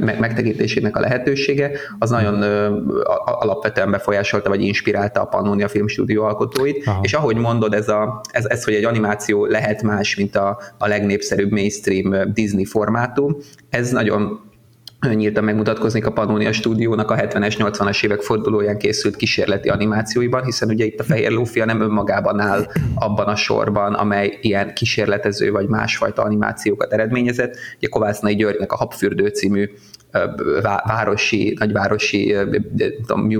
[0.00, 2.76] me, megtekintésének a lehetősége, az nagyon ö,
[3.24, 7.00] alapvetően befolyásolta, vagy inspirálta a Pannonia Filmstúdió alkotóit, Aha.
[7.02, 10.86] és ahogy mondod, ez, a, ez, ez, hogy egy animáció lehet más, mint a, a
[10.86, 13.36] legnépszerűbb mainstream Disney formátum,
[13.70, 14.50] ez nagyon
[15.10, 20.84] nyíltan megmutatkozni a Pannonia stúdiónak a 70-es, 80-as évek fordulóján készült kísérleti animációiban, hiszen ugye
[20.84, 26.22] itt a Fehér Lófia nem önmagában áll abban a sorban, amely ilyen kísérletező vagy másfajta
[26.22, 27.56] animációkat eredményezett.
[27.76, 29.70] Ugye Kovásznai Györgynek a Habfürdő című
[30.84, 32.36] városi, nagyvárosi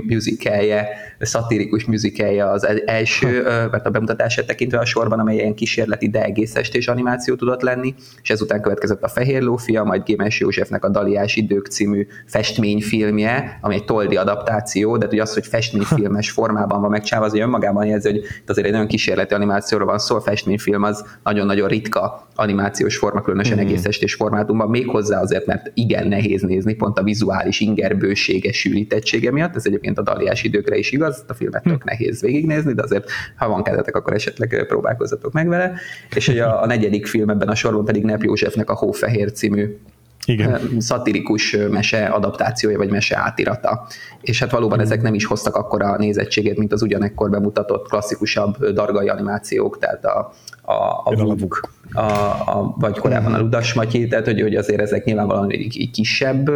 [0.07, 0.87] musicalje,
[1.19, 6.55] szatirikus musicalje az első, mert a bemutatását tekintve a sorban, amely ilyen kísérleti, de egész
[6.55, 11.35] estés animáció tudott lenni, és ezután következett a Fehér Lófia, majd Gémes Józsefnek a Daliás
[11.35, 17.27] idők című festményfilmje, ami egy toldi adaptáció, de hogy az, hogy festményfilmes formában van megcsinálva,
[17.27, 21.05] az önmagában jelzi, hogy itt azért egy nagyon kísérleti animációról van szó, a festményfilm az
[21.23, 23.65] nagyon-nagyon ritka animációs forma, különösen mm-hmm.
[23.65, 29.55] egész estés formátumban, méghozzá azért, mert igen nehéz nézni, pont a vizuális ingerbősége, sűrítettsége miatt,
[29.55, 31.87] ez egyébként a daliás időkre is igaz, a filmet tök hm.
[31.87, 35.73] nehéz végignézni, de azért, ha van kedvetek, akkor esetleg próbálkozzatok meg vele.
[36.15, 39.77] És hogy a, a negyedik film ebben a sorban pedig Nep Józsefnek a Hófehér című
[40.25, 40.59] igen.
[40.79, 43.87] szatirikus mese adaptációja, vagy mese átirata.
[44.21, 44.81] És hát valóban mm.
[44.81, 50.33] ezek nem is hoztak akkora nézettséget, mint az ugyanekkor bemutatott klasszikusabb dargai animációk, tehát a,
[50.65, 55.03] a, a Vuk, a, a, vagy korábban a Ludas Matyi, tehát hogy, hogy azért ezek
[55.03, 56.49] nyilvánvalóan egy, egy kisebb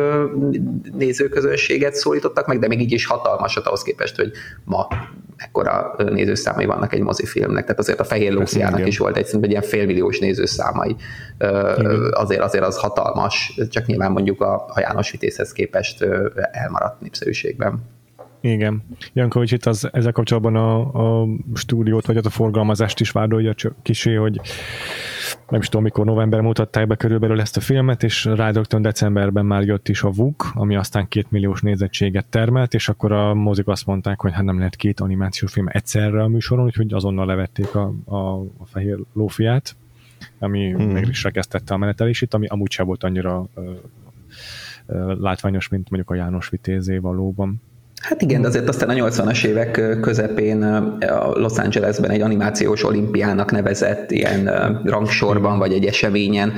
[0.98, 4.32] nézőközönséget szólítottak meg, de még így is hatalmasat ahhoz képest, hogy
[4.64, 4.88] ma
[5.38, 7.64] mekkora nézőszámai vannak egy mozifilmnek.
[7.64, 10.96] Tehát azért a Fehér Lóciának is volt egy, egy ilyen félmilliós nézőszámai.
[12.12, 16.06] Azért, azért az hatalmas, csak nyilván mondjuk a, a János Vitézhez képest
[16.52, 17.97] elmaradt népszerűségben.
[18.42, 18.84] Igen.
[19.14, 24.40] Jankovics itt az, ezzel kapcsolatban a, a stúdiót, vagy a forgalmazást is vádolja kisé, hogy
[25.50, 29.46] nem is tudom, mikor november mutatták be körülbelül ezt a filmet, és rá rögtön decemberben
[29.46, 33.68] már jött is a VUK, ami aztán két milliós nézettséget termelt, és akkor a mozik
[33.68, 37.76] azt mondták, hogy hát nem lehet két animációs film egyszerre a műsoron, úgyhogy azonnal levették
[37.76, 39.76] a, a, a fehér lófiát,
[40.40, 40.92] ami hmm.
[40.92, 43.72] meg is rekesztette a menetelését, ami amúgy sem volt annyira ö,
[44.86, 47.62] ö, látványos, mint mondjuk a János Vitézé valóban.
[48.02, 53.52] Hát igen, de azért aztán a 80-as évek közepén a Los Angelesben egy animációs olimpiának
[53.52, 54.46] nevezett ilyen
[54.84, 56.54] rangsorban, vagy egy eseményen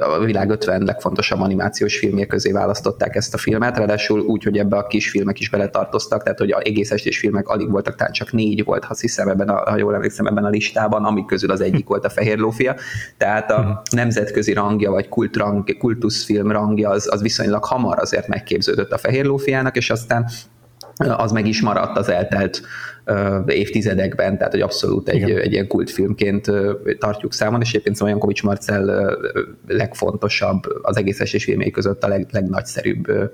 [0.00, 4.76] a világ 50 legfontosabb animációs filmje közé választották ezt a filmet, ráadásul úgy, hogy ebbe
[4.76, 8.32] a kis filmek is beletartoztak, tehát hogy a egész estés filmek alig voltak, tehát csak
[8.32, 11.60] négy volt, ha hiszem ebben a, ha jól emlékszem ebben a listában, amik közül az
[11.60, 12.74] egyik volt a Fehér Lófia.
[13.16, 18.98] Tehát a nemzetközi rangja, vagy kultrang, kultuszfilm rangja az, az viszonylag hamar azért megképződött a
[18.98, 20.30] Fehér Lófiának, és aztán
[20.96, 22.62] az meg is maradt az eltelt
[23.46, 26.50] évtizedekben, tehát hogy abszolút egy, egy ilyen kultfilmként
[26.98, 29.16] tartjuk számon, és egyébként szóval Jankovics Marcel
[29.66, 33.32] legfontosabb, az egész esés filmjei között a leg, legnagyszerűbb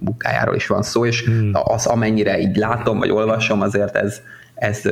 [0.00, 1.50] munkájáról is van szó, és hmm.
[1.52, 4.20] az amennyire így látom, vagy olvasom, azért ez,
[4.54, 4.82] ez,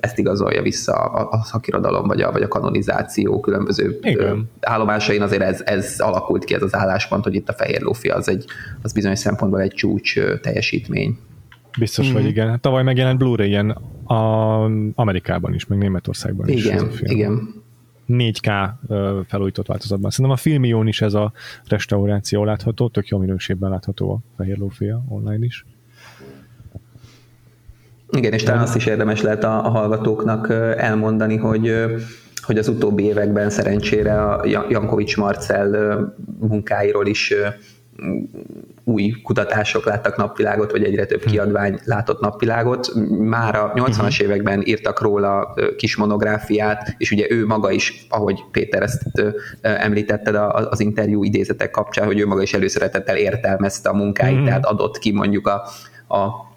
[0.00, 4.50] ezt igazolja vissza a, a szakirodalom, vagy a, vagy a kanonizáció különböző Igen.
[4.60, 8.28] állomásain, azért ez, ez alakult ki ez az álláspont, hogy itt a Fehér Lófi az,
[8.28, 8.44] egy,
[8.82, 11.18] az bizonyos szempontból egy csúcs teljesítmény.
[11.78, 12.14] Biztos, mm-hmm.
[12.14, 12.30] hogy mhm.
[12.30, 12.60] igen.
[12.60, 13.70] Tavaly megjelent Blu-ray-en
[14.04, 14.64] a
[14.94, 17.00] Amerikában is, meg Németországban igen, is.
[17.00, 17.62] Igen, igen.
[18.08, 18.70] 4K
[19.26, 20.10] felújított változatban.
[20.10, 21.32] Szerintem a Filmión is ez a
[21.68, 25.64] restauráció látható, tök jó minőségben látható a Fehér Lófia online is.
[28.10, 31.74] Igen, és talán azt is érdemes lehet a, a hallgatóknak elmondani, hogy
[32.42, 37.34] hogy az utóbbi években szerencsére a Jankovics Marcel munkáiról is
[38.84, 41.30] új kutatások láttak napvilágot, vagy egyre több hm.
[41.30, 42.92] kiadvány látott napvilágot.
[43.18, 44.24] Már a 80-as hm.
[44.24, 49.02] években írtak róla kis monográfiát, és ugye ő maga is, ahogy Péter ezt
[49.60, 54.44] említetted az interjú idézetek kapcsán, hogy ő maga is előszeretettel értelmezte a munkáit, mm.
[54.44, 55.62] tehát adott ki mondjuk a,
[56.16, 56.50] a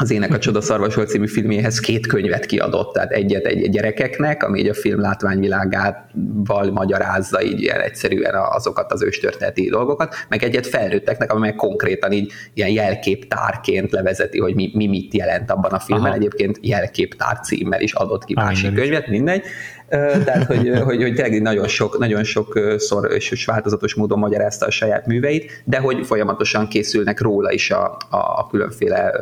[0.00, 4.58] az Ének a Csoda Szarvasol című filmjéhez két könyvet kiadott, tehát egyet egy gyerekeknek, ami
[4.58, 11.32] így a film látványvilágával magyarázza így ilyen egyszerűen azokat az őstörténeti dolgokat, meg egyet felnőtteknek,
[11.32, 16.10] ami meg konkrétan így ilyen jelképtárként levezeti, hogy mi, mi mit jelent abban a filmben.
[16.10, 16.18] Aha.
[16.18, 19.44] Egyébként jelképtár címmel is adott ki másik könyvet, mindegy
[19.90, 25.06] tehát hogy, hogy, hogy tényleg nagyon, sok, nagyon sokszor és változatos módon magyarázta a saját
[25.06, 29.12] műveit, de hogy folyamatosan készülnek róla is a, a, a különféle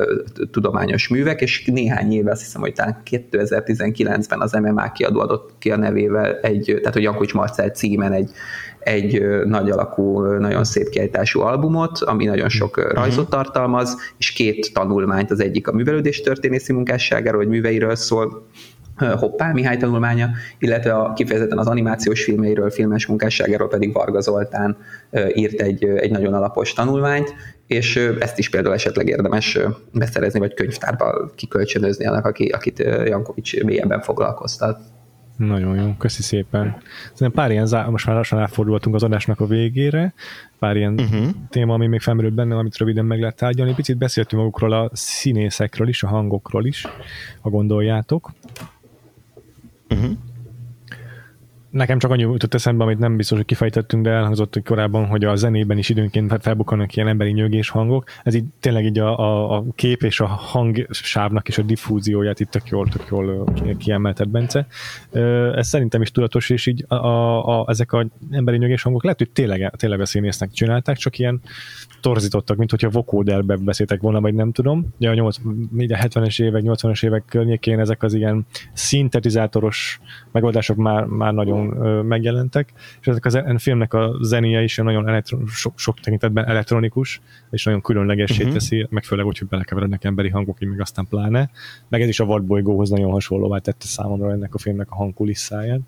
[0.50, 5.70] tudományos művek, és néhány éve, azt hiszem, hogy talán 2019-ben az MMA kiadó adott ki
[5.70, 8.30] a nevével egy, tehát hogy Jankovics Marcel címen egy,
[8.78, 15.30] egy nagy alakú, nagyon szép kiállítású albumot, ami nagyon sok rajzot tartalmaz, és két tanulmányt,
[15.30, 18.46] az egyik a művelődés történészi munkásságáról, vagy műveiről szól,
[18.98, 24.76] Hoppá Mihály tanulmánya, illetve a, kifejezetten az animációs filmeiről, filmes munkásságáról pedig Varga Zoltán
[25.34, 27.34] írt egy, egy nagyon alapos tanulmányt,
[27.66, 29.58] és ezt is például esetleg érdemes
[29.92, 34.80] beszerezni, vagy könyvtárba kikölcsönözni annak, aki, akit Jankovics mélyebben foglalkoztat.
[35.36, 36.76] Nagyon jó, köszi szépen.
[37.02, 40.14] Szerintem pár ilyen, zá- most már lassan elfordultunk az adásnak a végére,
[40.58, 41.28] pár ilyen uh-huh.
[41.50, 43.74] téma, ami még felmerült benne, amit röviden meg lehet tárgyalni.
[43.74, 46.86] Picit beszéltünk magukról a színészekről is, a hangokról is,
[47.40, 48.30] ha gondoljátok.
[49.90, 50.10] Uh-huh.
[51.70, 55.36] Nekem csak annyi jutott eszembe, amit nem biztos, hogy kifejtettünk, de elhangzott korábban, hogy a
[55.36, 58.04] zenében is időnként felbukkanak ilyen emberi nyögés hangok.
[58.22, 62.50] Ez így tényleg így a, a, a kép és a hangsávnak és a diffúzióját itt
[62.50, 64.66] tök jól, tök jól kiemelted, Bence.
[65.54, 69.18] Ez szerintem is tudatos, és így a, a, a, ezek a emberi nyögés hangok lehet,
[69.18, 71.40] hogy tényleg, tényleg a színésznek csinálták, csak ilyen
[72.00, 74.86] torzítottak, mint hogyha vokódelbe beszéltek volna, vagy nem tudom.
[74.98, 75.40] Ugye a, 8, a
[75.78, 80.00] 70-es évek, 80-as évek környékén ezek az ilyen szintetizátoros
[80.32, 81.66] megoldások már, már nagyon
[82.04, 87.20] megjelentek, és ezek az a filmnek a zenéje is nagyon elektron, sok, sok tekintetben elektronikus,
[87.50, 88.52] és nagyon különleges uh-huh.
[88.52, 91.50] teszi, meg főleg úgy, hogy belekeverednek emberi hangok, meg aztán pláne.
[91.88, 95.80] Meg ez is a vadbolygóhoz nagyon hasonlóvá tette számomra ennek a filmnek a hangkulisszáját.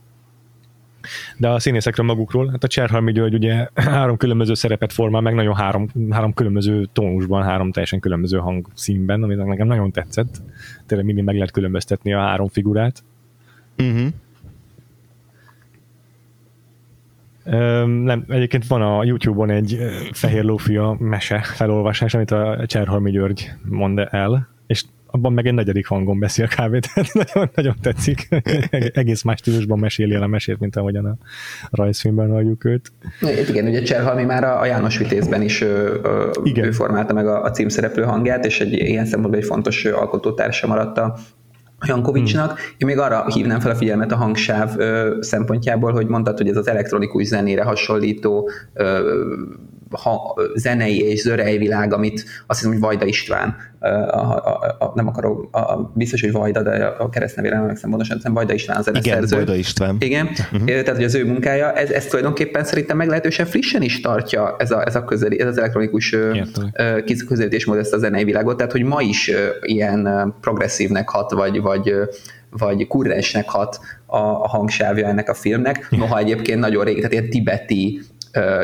[1.37, 5.55] De a színészekről magukról, hát a Cserhalmi György ugye három különböző szerepet formál, meg nagyon
[5.55, 10.43] három, három különböző tónusban, három teljesen különböző hangszínben, ami nekem nagyon tetszett.
[10.87, 13.03] Tényleg mindig meg lehet különböztetni a három figurát.
[13.79, 14.09] Uh-huh.
[18.05, 19.79] Nem, egyébként van a YouTube-on egy
[20.13, 25.87] Fehér Lófia mese felolvasás, amit a Cserhalmi György mond el, és abban meg egy negyedik
[25.87, 26.49] hangon beszél.
[26.57, 28.29] Tehát nagyon, nagyon tetszik.
[28.93, 31.17] Egész más stílusban meséli el a mesét, mint ahogyan a
[31.71, 32.93] rajzfilmben halljuk őt.
[33.49, 35.65] Igen, ugye Cserhalmi már a János Vitézben is
[36.45, 36.65] Igen.
[36.65, 40.99] ő formálta meg a, a címszereplő hangját, és egy ilyen szempontból egy fontos alkotótársa maradt
[40.99, 41.17] a,
[41.87, 42.51] Jankovicsnak.
[42.51, 42.75] Hmm.
[42.77, 46.57] Én még arra hívnám fel a figyelmet a hangsáv ö, szempontjából, hogy mondtad, hogy ez
[46.57, 49.15] az elektronikus zenére hasonlító ö,
[49.91, 55.07] ha, zenei és zörei világ, amit azt hiszem, hogy Vajda István, a, a, a, nem
[55.09, 58.91] akarok, a, biztos, hogy Vajda, de a keresztnevére nem emlékszem pontosan, nem Vajda István az
[58.95, 59.97] Igen, Vajda István.
[59.99, 60.67] Igen, uh-huh.
[60.67, 64.87] tehát hogy az ő munkája, ez, ez tulajdonképpen szerintem meglehetősen frissen is tartja ez, a,
[64.87, 66.17] ez, a közeli, ez az elektronikus
[67.29, 71.95] közelítésmód ezt a zenei világot, tehát hogy ma is ilyen progresszívnek hat, vagy, vagy
[72.51, 77.31] vagy kurrensnek hat a, a hangsávja ennek a filmnek, noha egyébként nagyon rég, tehát ilyen
[77.31, 78.01] tibeti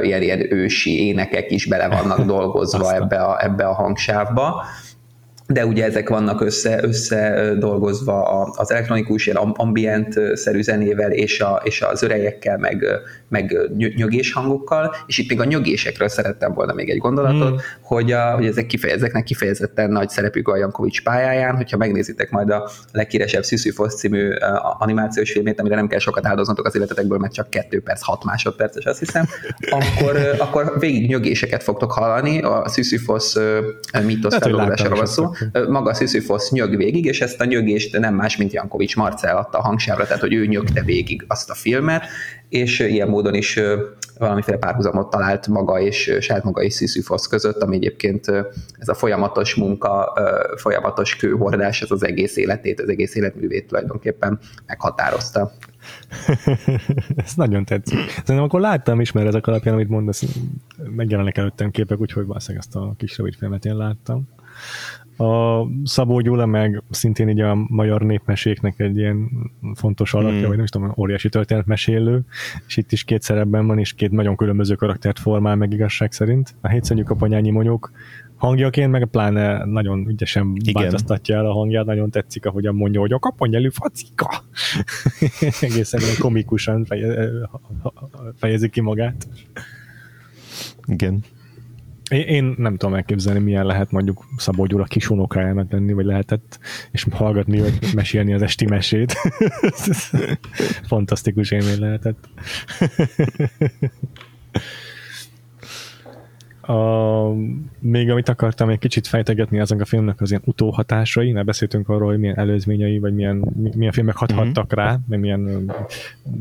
[0.02, 4.64] ilyen, ilyen ősi énekek is bele vannak dolgozva ebbe a, ebbe a hangsávba
[5.48, 8.22] de ugye ezek vannak össze, össze dolgozva
[8.56, 12.86] az elektronikus, ilyen ambient-szerű zenével és, a, és az örejekkel, meg,
[13.28, 17.56] meg nyögés hangokkal, és itt még a nyögésekről szerettem volna még egy gondolatot, mm.
[17.80, 22.70] hogy, a, hogy ezek kifejezeknek kifejezetten nagy szerepük a Jankovics pályáján, hogyha megnézitek majd a
[22.92, 24.30] leghíresebb Sisyphos című
[24.78, 28.84] animációs filmét, amire nem kell sokat áldoznatok az életetekből, mert csak 2 perc, 6 másodperces,
[28.84, 29.24] azt hiszem,
[29.70, 33.34] akkor, akkor végig nyögéseket fogtok hallani, a Sisyphos
[34.04, 35.30] mítosz feloldásáról van szó,
[35.68, 39.62] maga Sisyphos nyög végig, és ezt a nyögést nem más, mint Jankovics Marcel adta a
[39.62, 42.04] hangsávra, tehát hogy ő nyögte végig azt a filmet,
[42.48, 43.60] és ilyen módon is
[44.18, 48.28] valamiféle párhuzamot talált maga és saját maga és Sisyphos között, ami egyébként
[48.78, 50.12] ez a folyamatos munka,
[50.56, 55.52] folyamatos kőhordás, ez az egész életét, az egész életművét tulajdonképpen meghatározta.
[57.24, 57.98] ez nagyon tetszik.
[58.08, 60.24] Szerintem akkor láttam is, mert ezek alapján, amit mondasz,
[60.96, 64.28] megjelennek előttem képek, úgyhogy valószínűleg ezt a kis rövid filmet én láttam.
[65.16, 69.28] A Szabó Gyula meg szintén így a magyar népmeséknek egy ilyen
[69.74, 70.46] fontos alakja, hmm.
[70.46, 72.24] vagy nem is tudom, óriási történetmesélő,
[72.66, 76.54] és itt is két szerepben van, és két nagyon különböző karaktert formál meg igazság szerint.
[76.60, 77.90] A hétszönnyű kapanyányi monyok
[78.36, 80.82] hangjaként, meg pláne nagyon ügyesen Igen.
[80.82, 84.44] változtatja el a hangját, nagyon tetszik, ahogyan mondja, hogy a kaponyelű facika.
[85.60, 86.86] Egészen komikusan
[88.36, 89.28] fejezi ki magát.
[90.86, 91.24] Igen.
[92.10, 96.58] Én, nem tudom elképzelni, milyen lehet mondjuk Szabó Gyula kis unokájának lenni, vagy lehetett,
[96.90, 99.14] és hallgatni, vagy mesélni az esti mesét.
[100.88, 102.28] Fantasztikus élmény lehetett.
[106.68, 107.32] A,
[107.78, 112.08] még amit akartam egy kicsit fejtegetni azon a filmnek az ilyen utóhatásai, mert beszéltünk arról,
[112.08, 114.86] hogy milyen előzményei, vagy milyen, milyen filmek hathattak mm-hmm.
[114.86, 115.72] rá, vagy milyen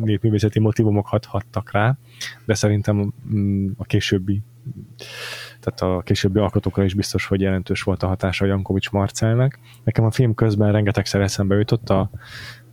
[0.04, 1.98] népművészeti motivumok hathattak rá,
[2.46, 4.42] de szerintem mm, a későbbi
[5.60, 9.60] tehát a későbbi alkotókra is biztos, hogy jelentős volt a hatása a Jankovics Marcelnek.
[9.84, 12.10] Nekem a film közben rengetegszer eszembe jutott a,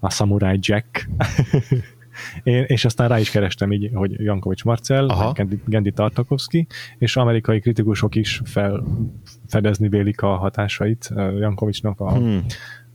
[0.01, 1.09] a Samurai Jack,
[2.43, 6.67] Én, és aztán rá is kerestem így, hogy Jankovics Marcel, Gendi, Gendi Tartakovsky,
[6.99, 12.45] és amerikai kritikusok is felfedezni vélik a hatásait Jankovicsnak a hmm.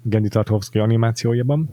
[0.01, 1.69] Gendi Tartakovsky animációjában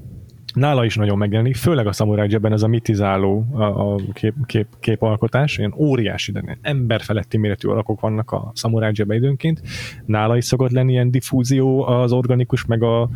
[0.54, 4.66] nála is nagyon megjelenik, főleg a Samurai Jackben ez a mitizáló a, a kép, kép,
[4.80, 9.62] képalkotás, ilyen óriási, de emberfeletti méretű alakok vannak a Samurai Jackben időnként.
[10.06, 13.08] Nála is szokott lenni ilyen diffúzió az organikus meg a,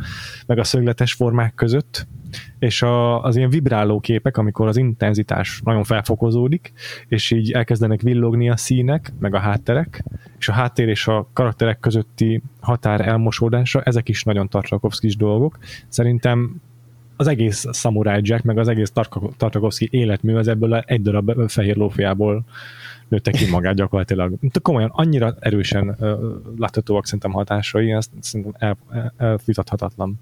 [0.45, 2.07] meg a szögletes formák között,
[2.59, 6.73] és a, az ilyen vibráló képek, amikor az intenzitás nagyon felfokozódik,
[7.07, 10.03] és így elkezdenek villogni a színek, meg a hátterek,
[10.39, 15.57] és a háttér és a karakterek közötti határ elmosódása, ezek is nagyon Tartakovszkis dolgok.
[15.87, 16.61] Szerintem
[17.19, 18.91] az egész Samurai Jack, meg az egész
[19.37, 22.45] Tartakovsky életmű az ebből egy darab fehér lófiából
[23.07, 24.33] nőtte ki magát gyakorlatilag.
[24.61, 26.19] Komolyan annyira erősen uh,
[26.57, 30.19] láthatóak szerintem hatásai, ezt szerintem el, el, elvitathatatlan.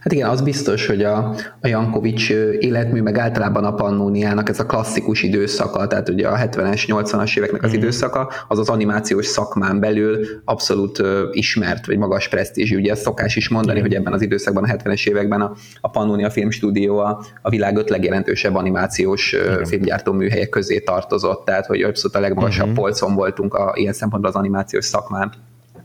[0.00, 4.66] Hát igen, az biztos, hogy a, a Jankovics életmű, meg általában a Pannóniának ez a
[4.66, 7.74] klasszikus időszaka, tehát ugye a 70-es, 80-as éveknek az mm.
[7.74, 12.70] időszaka, az az animációs szakmán belül abszolút uh, ismert, vagy magas presztízs.
[12.70, 13.82] Ugye ezt szokás is mondani, mm.
[13.82, 17.90] hogy ebben az időszakban, a 70-es években a, a Pannonia Filmstúdió a, a világ öt
[17.90, 22.74] legjelentősebb animációs uh, filmgyártó műhelyek közé tartozott, tehát hogy abszolút a legmagasabb mm.
[22.74, 25.32] polcon voltunk a, ilyen szempontból az animációs szakmán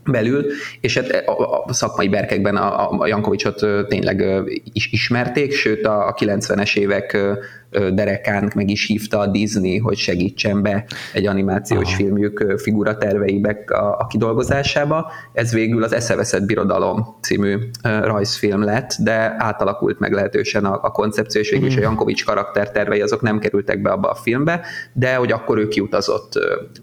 [0.06, 0.46] belül,
[0.82, 4.26] és hát a, a szakmai berkekben a, a Jankovicsot tényleg
[4.74, 7.18] is ismerték, sőt a 90-es évek
[7.72, 11.96] derekán meg is hívta a Disney, hogy segítsen be egy animációs Aha.
[11.96, 15.12] filmjük figura terveibe a, a kidolgozásába.
[15.34, 21.50] Ez végül az Eszeveszett Birodalom című rajzfilm lett, de átalakult meglehetősen a, a koncepció, és
[21.50, 21.86] végül is a mhm.
[21.86, 24.62] Jankovics karaktertervei azok nem kerültek be abba a filmbe,
[24.94, 26.34] de hogy akkor ő kiutazott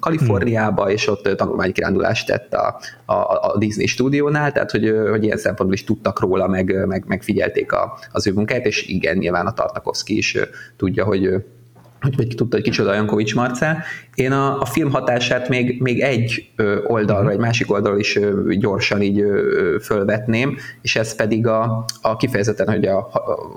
[0.00, 5.78] Kaliforniába, és ott tanulmánykirándulást tett a, a, a Disney stúdiónál, tehát hogy, hogy ilyen szempontból
[5.78, 10.16] is tudtak róla, meg, meg, megfigyelték a, az ő munkáját, és igen, nyilván a Tartakovsky
[10.16, 10.36] is
[10.76, 11.44] tudja, hogy
[12.00, 13.82] hogy, hogy tudta, hogy kicsoda Jankovics Marcel.
[14.14, 16.50] Én a, a film hatását még, még egy
[16.86, 18.18] oldalra, egy másik oldalra is
[18.58, 19.24] gyorsan így
[19.82, 23.10] fölvetném, és ez pedig a, a kifejezetten, hogy a,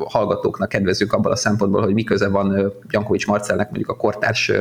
[0.07, 4.51] hallgatóknak kedvezők abban a szempontból, hogy miköze van Jankovics Marcelnek mondjuk a kortárs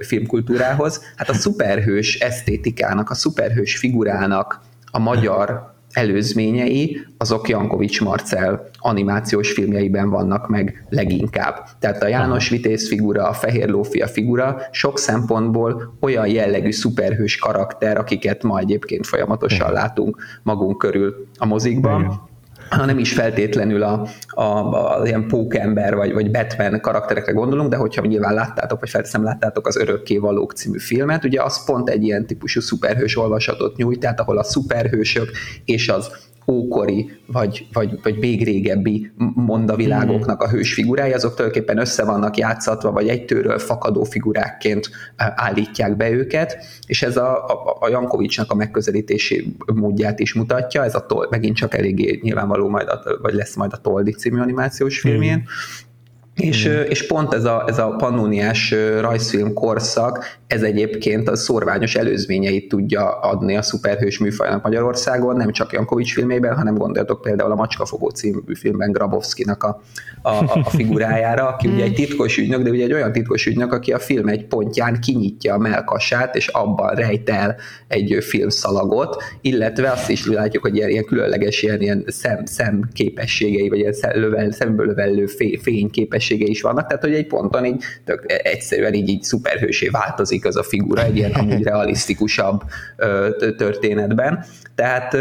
[0.00, 1.02] filmkultúrához.
[1.16, 10.10] Hát a szuperhős esztétikának, a szuperhős figurának a magyar előzményei, azok Jankovics Marcel animációs filmjeiben
[10.10, 11.64] vannak meg leginkább.
[11.78, 17.98] Tehát a János Vitéz figura, a Fehér Lófia figura sok szempontból olyan jellegű szuperhős karakter,
[17.98, 22.28] akiket ma egyébként folyamatosan látunk magunk körül a mozikban
[22.70, 27.76] nem is feltétlenül a, a, a, a ilyen pókember vagy, vagy Batman karakterekre gondolunk, de
[27.76, 32.02] hogyha nyilván láttátok, vagy felteszem láttátok az Örökké Valók című filmet, ugye az pont egy
[32.02, 35.30] ilyen típusú szuperhős olvasatot nyújt, tehát ahol a szuperhősök
[35.64, 36.10] és az
[36.50, 42.92] ókori, vagy, vagy, vagy még régebbi mondavilágoknak a hős figurái, azok tulajdonképpen össze vannak játszatva,
[42.92, 49.56] vagy egytőről fakadó figurákként állítják be őket, és ez a, a, a Jankovicsnak a megközelítési
[49.74, 53.72] módját is mutatja, ez a tol, megint csak eléggé nyilvánvaló majd, a, vagy lesz majd
[53.72, 55.87] a Toldi című animációs filmjén, mm.
[56.38, 56.80] És, mm.
[56.88, 63.20] és pont ez a, ez a pannóniás rajzfilm korszak, ez egyébként a szorványos előzményeit tudja
[63.20, 68.54] adni a szuperhős műfajnak Magyarországon, nem csak Jankovics filmében, hanem gondoljatok például a Macskafogó című
[68.54, 69.82] filmben Grabowski-nak a,
[70.22, 70.30] a,
[70.64, 73.98] a figurájára, aki ugye egy titkos ügynök, de ugye egy olyan titkos ügynök, aki a
[73.98, 77.56] film egy pontján kinyitja a melkasát, és abban rejt el
[77.88, 83.68] egy filmszalagot, illetve azt is látjuk, hogy ilyen, ilyen különleges ilyen, ilyen szem, szem képességei,
[83.68, 85.26] vagy ilyen lövel, szemből lövellő
[85.62, 90.44] fény képességei is vannak, tehát hogy egy ponton így tök egyszerűen így, így szuperhősé változik
[90.44, 92.62] az a figura egy ilyen amúgy realisztikusabb
[93.56, 94.44] történetben.
[94.74, 95.16] Tehát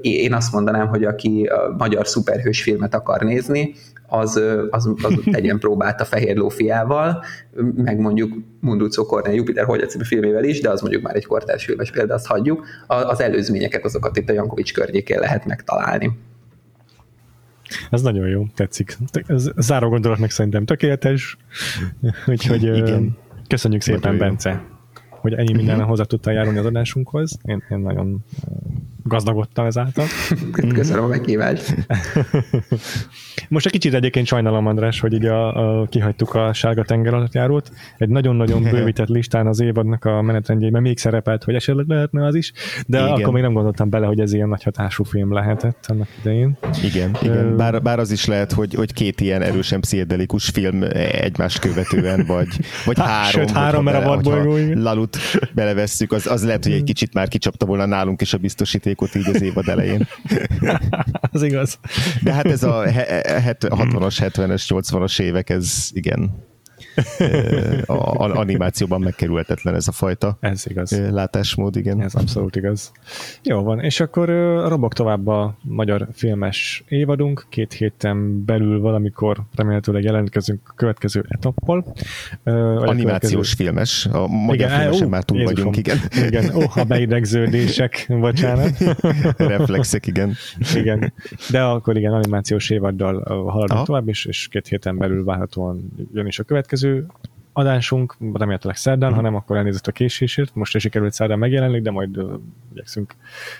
[0.00, 3.74] én azt mondanám, hogy aki a magyar szuperhős filmet akar nézni,
[4.12, 4.40] az,
[4.70, 7.24] az, az tegyen próbát a Fehér Lófiával,
[7.74, 11.64] meg mondjuk Munduco Cornel Jupiter hogy című filmével is, de az mondjuk már egy kortárs
[11.64, 12.66] filmes példa, azt hagyjuk.
[12.86, 16.18] Az előzményeket azokat itt a Jankovics környékén lehet megtalálni.
[17.90, 18.96] Ez nagyon jó, tetszik.
[19.26, 21.36] Ez záró gondolatnak szerintem tökéletes.
[22.26, 23.16] Úgyhogy Igen.
[23.48, 24.56] köszönjük szépen, nagyon Bence, jó.
[25.08, 27.38] hogy ennyi minden hozzá tudtál járulni az adásunkhoz.
[27.42, 28.24] Én, én nagyon
[29.04, 30.04] gazdagodtam ezáltal.
[30.74, 31.74] Köszönöm a meghívást.
[33.48, 37.34] Most egy kicsit egyébként sajnálom, András, hogy így a, a, kihagytuk a sárga tenger alatt
[37.34, 37.70] járót.
[37.98, 42.52] Egy nagyon-nagyon bővített listán az évadnak a menetrendjében még szerepelt, hogy esetleg lehetne az is,
[42.86, 43.10] de igen.
[43.10, 46.58] akkor még nem gondoltam bele, hogy ez ilyen nagy hatású film lehetett annak idején.
[46.84, 47.56] Igen, igen.
[47.56, 50.82] Bár, bár az is lehet, hogy, hogy két ilyen erősen pszichedelikus film
[51.12, 52.48] egymást követően, vagy,
[52.84, 53.30] vagy Há, három.
[53.30, 54.80] Sőt, három, mert a vadbolygó.
[54.82, 55.16] Lalut
[55.54, 58.38] belevesszük, az, az lehet, hogy egy kicsit már kicsapta volna nálunk is a
[58.92, 60.08] biztosítékot így az évad elején.
[61.32, 61.78] az igaz.
[62.22, 66.30] De hát ez a 60-as, 70-es, 80-as évek, ez igen,
[67.86, 71.00] a, animációban megkerülhetetlen ez a fajta ez igaz.
[71.10, 72.02] látásmód, igen.
[72.02, 72.92] Ez abszolút igaz.
[73.42, 74.28] Jó van, és akkor
[74.68, 81.94] robok tovább a magyar filmes évadunk, két héten belül valamikor remélhetőleg jelentkezünk a következő etappal.
[82.44, 83.54] Animációs következő...
[83.56, 85.64] filmes, a magyar igen, filmesen ó, már túl Jézusom.
[85.64, 85.98] vagyunk, igen.
[86.26, 88.78] Igen, ó, a beidegződések, bocsánat.
[89.36, 90.34] Reflexek, igen.
[90.74, 91.12] Igen,
[91.50, 96.38] de akkor igen, animációs évaddal haladunk tovább, és, és két héten belül várhatóan jön is
[96.38, 97.06] a következő következő
[97.54, 99.14] adásunk, remélhetőleg szerdán, mm.
[99.14, 100.54] hanem akkor elnézést a késésért.
[100.54, 102.32] Most is sikerült szerdán megjelenni, de majd uh,
[102.72, 103.14] igyekszünk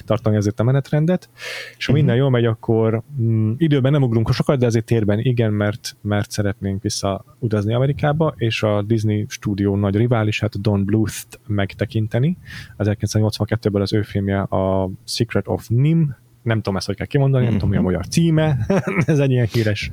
[0.04, 1.30] tartani ezért a menetrendet.
[1.76, 1.94] És ha mm.
[1.94, 6.30] minden jól megy, akkor mm, időben nem ugrunk sokat, de azért térben igen, mert, mert
[6.30, 12.38] szeretnénk visszautazni Amerikába, és a Disney stúdió nagy riválisát, Don Bluth-t megtekinteni.
[12.78, 17.52] 1982-ből az ő filmje a Secret of Nim nem tudom ezt, hogy kell kimondani, nem
[17.52, 18.58] tudom, mi a magyar címe,
[19.06, 19.90] ez egy ilyen híres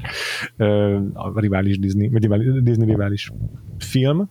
[1.14, 2.08] a rivális Disney,
[2.62, 3.32] Disney rivális
[3.78, 4.30] film.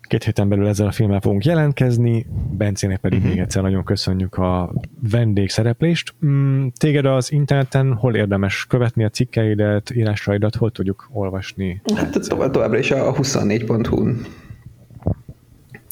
[0.00, 3.34] Két héten belül ezzel a filmmel fogunk jelentkezni, Bencének pedig uh-huh.
[3.34, 4.72] még egyszer nagyon köszönjük a
[5.10, 6.14] vendégszereplést.
[6.26, 11.82] Mm, téged az interneten hol érdemes követni a cikkeidet, írásaidat, hol tudjuk olvasni?
[11.94, 14.26] Hát tovább, továbbra is a 24.hu-n.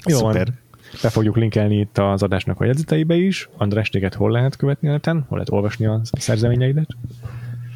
[0.07, 0.47] Jó Szuper.
[0.47, 0.63] van.
[1.03, 3.49] Be fogjuk linkelni itt az adásnak a jegyzeteibe is.
[3.57, 5.25] András, téged hol lehet követni a neten?
[5.29, 6.89] Hol lehet olvasni a szerzeményeidet?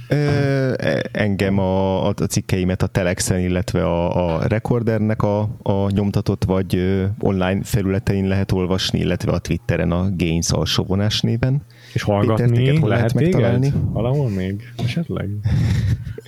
[0.09, 6.45] Ö, e, engem a, a cikkeimet a Telexen, illetve a, a Recordernek a, a nyomtatott
[6.45, 11.62] vagy online felületein lehet olvasni, illetve a Twitteren a Gains alsóvonás néven.
[11.93, 13.72] És hallgatni hol lehet, megtalálni?
[13.93, 14.72] Valahol még?
[14.84, 15.28] Esetleg?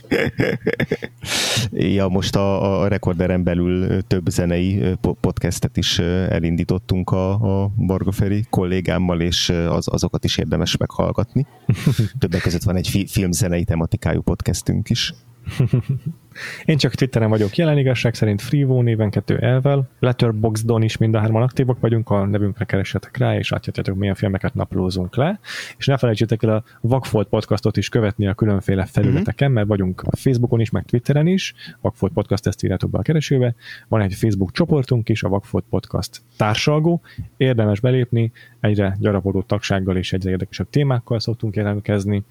[1.70, 4.82] ja, most a, a Recorderen belül több zenei
[5.20, 11.46] podcastet is elindítottunk a, a Barga Feri kollégámmal, és az, azokat is érdemes meghallgatni.
[12.18, 15.14] Többek között van egy fi, filmzenei tematikájú podcastünk is.
[16.64, 19.89] Én csak Twitteren vagyok jelen igazság szerint Freevo néven kettő elvel.
[19.99, 24.55] Letterboxdon is mind a hárman aktívak vagyunk, a nevünkre keresetek rá, és látjátok, milyen filmeket
[24.55, 25.41] naplózunk le.
[25.78, 30.61] És ne felejtsétek el a Vagfolt podcastot is követni a különféle felületeken, mert vagyunk Facebookon
[30.61, 31.55] is, meg Twitteren is.
[31.81, 33.55] Vagfolt podcast ezt írjátok be a keresőbe.
[33.89, 37.01] Van egy Facebook csoportunk is, a Vagfolt podcast társalgó.
[37.37, 42.24] Érdemes belépni, egyre gyarapodó tagsággal és egyre érdekesebb témákkal szoktunk jelentkezni.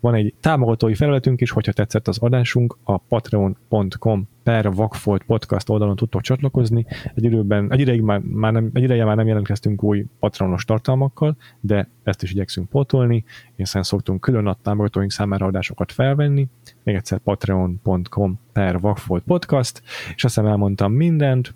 [0.00, 5.96] Van egy támogatói felületünk is, hogyha tetszett az adásunk, a patreon.com per Vagfolt podcast oldalon
[5.96, 6.86] tudtok csatlakozni.
[7.14, 11.36] Egy, időben, egy, ideig már, már nem, egy ideje már nem jelentkeztünk új patronos tartalmakkal,
[11.60, 13.24] de ezt is igyekszünk pótolni,
[13.56, 16.48] hiszen szoktunk külön a támogatóink számára adásokat felvenni.
[16.82, 19.82] Még egyszer patreon.com per Vagfolt podcast,
[20.14, 21.54] és azt hiszem elmondtam mindent.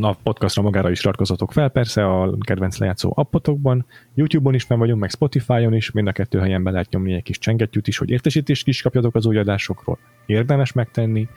[0.00, 5.00] A podcastra magára is iratkozatok fel, persze a kedvenc lejátszó appotokban, YouTube-on is meg vagyunk,
[5.00, 8.10] meg Spotify-on is, mind a kettő helyen be lehet nyomni egy kis csengettyűt is, hogy
[8.10, 9.98] értesítést is kapjatok az új adásokról.
[10.26, 11.28] Érdemes megtenni.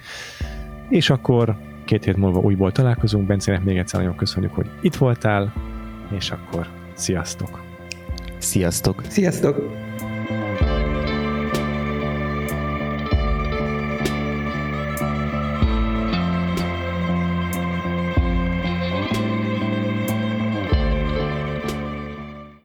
[0.89, 3.27] És akkor két hét múlva újból találkozunk.
[3.27, 5.53] Bencének még egyszer nagyon köszönjük, hogy itt voltál,
[6.17, 7.61] és akkor sziasztok!
[8.37, 9.03] Sziasztok!
[9.07, 9.88] Sziasztok!